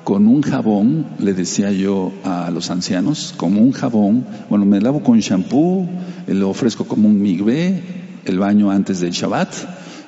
[0.04, 5.02] con un jabón, le decía yo a los ancianos, como un jabón, bueno, me lavo
[5.02, 5.88] con shampoo,
[6.28, 7.82] lo ofrezco como un migbe,
[8.26, 9.54] el baño antes del Shabbat,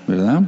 [0.05, 0.41] ¿verdad?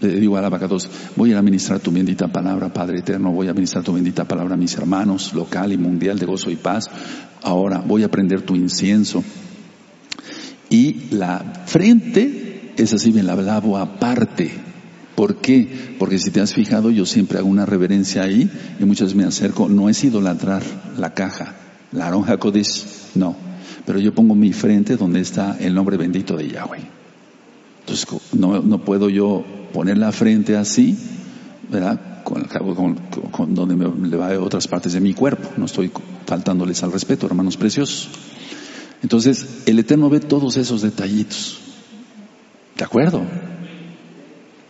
[0.00, 3.84] Le digo al abacados, voy a administrar tu bendita palabra, Padre Eterno, voy a administrar
[3.84, 6.88] tu bendita palabra a mis hermanos, local y mundial de gozo y paz.
[7.42, 9.22] Ahora voy a prender tu incienso.
[10.70, 12.45] Y la frente
[12.76, 14.52] esa sí me la lavo aparte.
[15.14, 15.94] ¿Por qué?
[15.98, 19.24] Porque si te has fijado, yo siempre hago una reverencia ahí y muchas veces me
[19.24, 19.68] acerco.
[19.68, 20.62] No es idolatrar
[20.98, 21.54] la caja,
[21.92, 23.34] la aronja Kodesh, no.
[23.86, 26.80] Pero yo pongo mi frente donde está el nombre bendito de Yahweh.
[27.80, 30.98] Entonces, no, no puedo yo poner la frente así,
[31.70, 32.22] ¿verdad?
[32.24, 32.94] Con, con,
[33.30, 35.48] con donde me, le va a otras partes de mi cuerpo.
[35.56, 35.90] No estoy
[36.26, 38.10] faltándoles al respeto, hermanos preciosos.
[39.02, 41.60] Entonces, el Eterno ve todos esos detallitos.
[42.76, 43.22] ¿De acuerdo?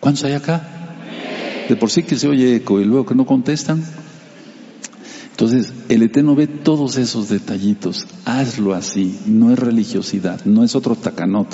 [0.00, 0.62] ¿Cuántos hay acá?
[1.68, 3.82] De por sí que se oye eco y luego que no contestan.
[5.32, 8.06] Entonces, el Eterno ve todos esos detallitos.
[8.24, 9.18] Hazlo así.
[9.26, 11.48] No es religiosidad, no es otro tacanot.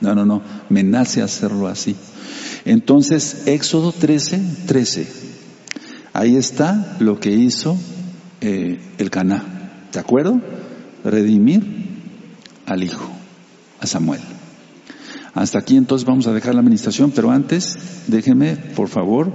[0.00, 0.42] No, no, no.
[0.68, 1.96] Me nace hacerlo así.
[2.64, 5.08] Entonces, Éxodo 13, 13.
[6.12, 7.76] Ahí está lo que hizo
[8.40, 9.88] eh, el Caná.
[9.92, 10.40] ¿De acuerdo?
[11.02, 11.64] Redimir
[12.66, 13.10] al Hijo,
[13.80, 14.20] a Samuel.
[15.34, 17.76] Hasta aquí entonces vamos a dejar la administración, pero antes
[18.06, 19.32] déjeme, por favor,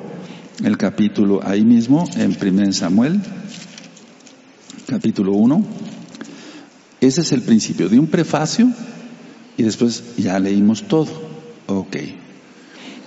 [0.64, 3.20] el capítulo ahí mismo, en 1 Samuel,
[4.88, 5.66] capítulo 1.
[7.02, 8.72] Ese es el principio de un prefacio
[9.58, 11.08] y después ya leímos todo.
[11.68, 11.98] Ok.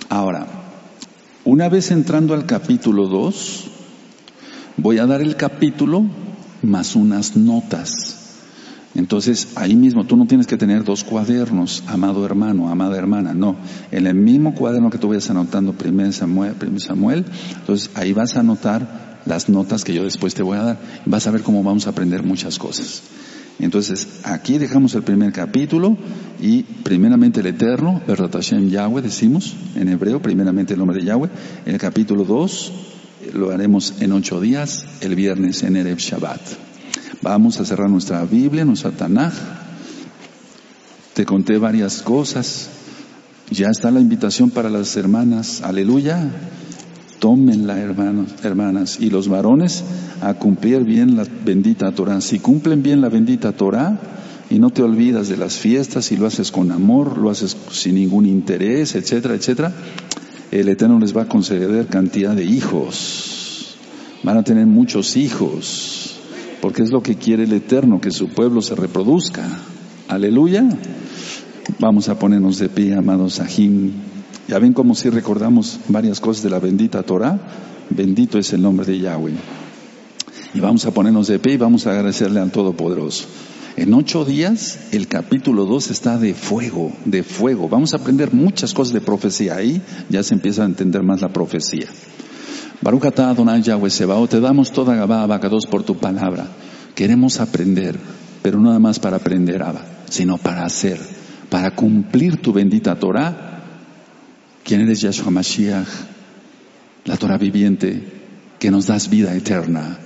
[0.09, 0.45] Ahora,
[1.45, 3.65] una vez entrando al capítulo 2,
[4.77, 6.05] voy a dar el capítulo
[6.61, 8.12] más unas notas.
[8.95, 13.55] Entonces, ahí mismo tú no tienes que tener dos cuadernos, amado hermano, amada hermana, no.
[13.91, 17.25] En el mismo cuaderno que tú vayas anotando primer Samuel, primer Samuel,
[17.55, 20.79] entonces ahí vas a anotar las notas que yo después te voy a dar.
[21.05, 23.01] Vas a ver cómo vamos a aprender muchas cosas.
[23.59, 25.97] Entonces, aquí dejamos el primer capítulo
[26.41, 31.29] y primeramente el Eterno, Hashem Yahweh, decimos en hebreo, primeramente el nombre de Yahweh.
[31.65, 32.71] El capítulo 2
[33.33, 36.72] lo haremos en ocho días, el viernes en Erev Shabbat.
[37.23, 39.31] Vamos a cerrar nuestra Biblia, nuestra Tanaj.
[41.13, 42.67] Te conté varias cosas.
[43.49, 45.61] Ya está la invitación para las hermanas.
[45.61, 46.29] Aleluya.
[47.19, 48.97] Tómenla, hermanos, hermanas.
[48.99, 49.85] Y los varones
[50.21, 52.19] a cumplir bien la bendita Torah.
[52.19, 53.97] Si cumplen bien la bendita Torah
[54.49, 57.95] y no te olvidas de las fiestas y lo haces con amor, lo haces sin
[57.95, 59.71] ningún interés, etcétera, etcétera,
[60.51, 63.77] el Eterno les va a conceder cantidad de hijos.
[64.23, 66.02] Van a tener muchos hijos
[66.63, 69.43] porque es lo que quiere el Eterno, que su pueblo se reproduzca.
[70.07, 70.63] Aleluya.
[71.77, 73.91] Vamos a ponernos de pie, amados Sahim.
[74.47, 77.37] Ya ven como si recordamos varias cosas de la bendita Torah.
[77.89, 79.33] Bendito es el nombre de Yahweh.
[80.53, 83.25] Y vamos a ponernos de pie y vamos a agradecerle al Todopoderoso.
[83.75, 87.67] En ocho días el capítulo 2 está de fuego, de fuego.
[87.67, 89.57] Vamos a aprender muchas cosas de profecía.
[89.57, 91.87] Ahí ya se empieza a entender más la profecía.
[92.81, 96.47] Baruch atah Adonai Yahweh Sebao, te damos toda Gabá Abacados por tu palabra.
[96.95, 97.97] Queremos aprender,
[98.41, 100.99] pero no nada más para aprender, Abba, sino para hacer,
[101.49, 103.61] para cumplir tu bendita Torah.
[104.63, 105.87] ¿Quién eres Yahshua Mashiach?
[107.05, 108.01] La Torah viviente
[108.59, 109.97] que nos das vida eterna,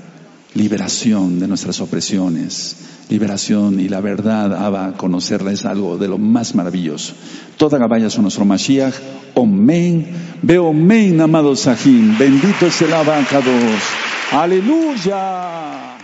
[0.55, 2.75] liberación de nuestras opresiones,
[3.09, 7.13] liberación y la verdad, Abba, conocerla es algo de lo más maravilloso.
[7.57, 8.93] Toda Gabaya son nuestro Mashiach.
[9.33, 10.07] Omen.
[10.41, 12.17] Veo Omen, amado Sahim.
[12.17, 13.81] Bendito es el Abacados.
[14.31, 15.96] Aleluya.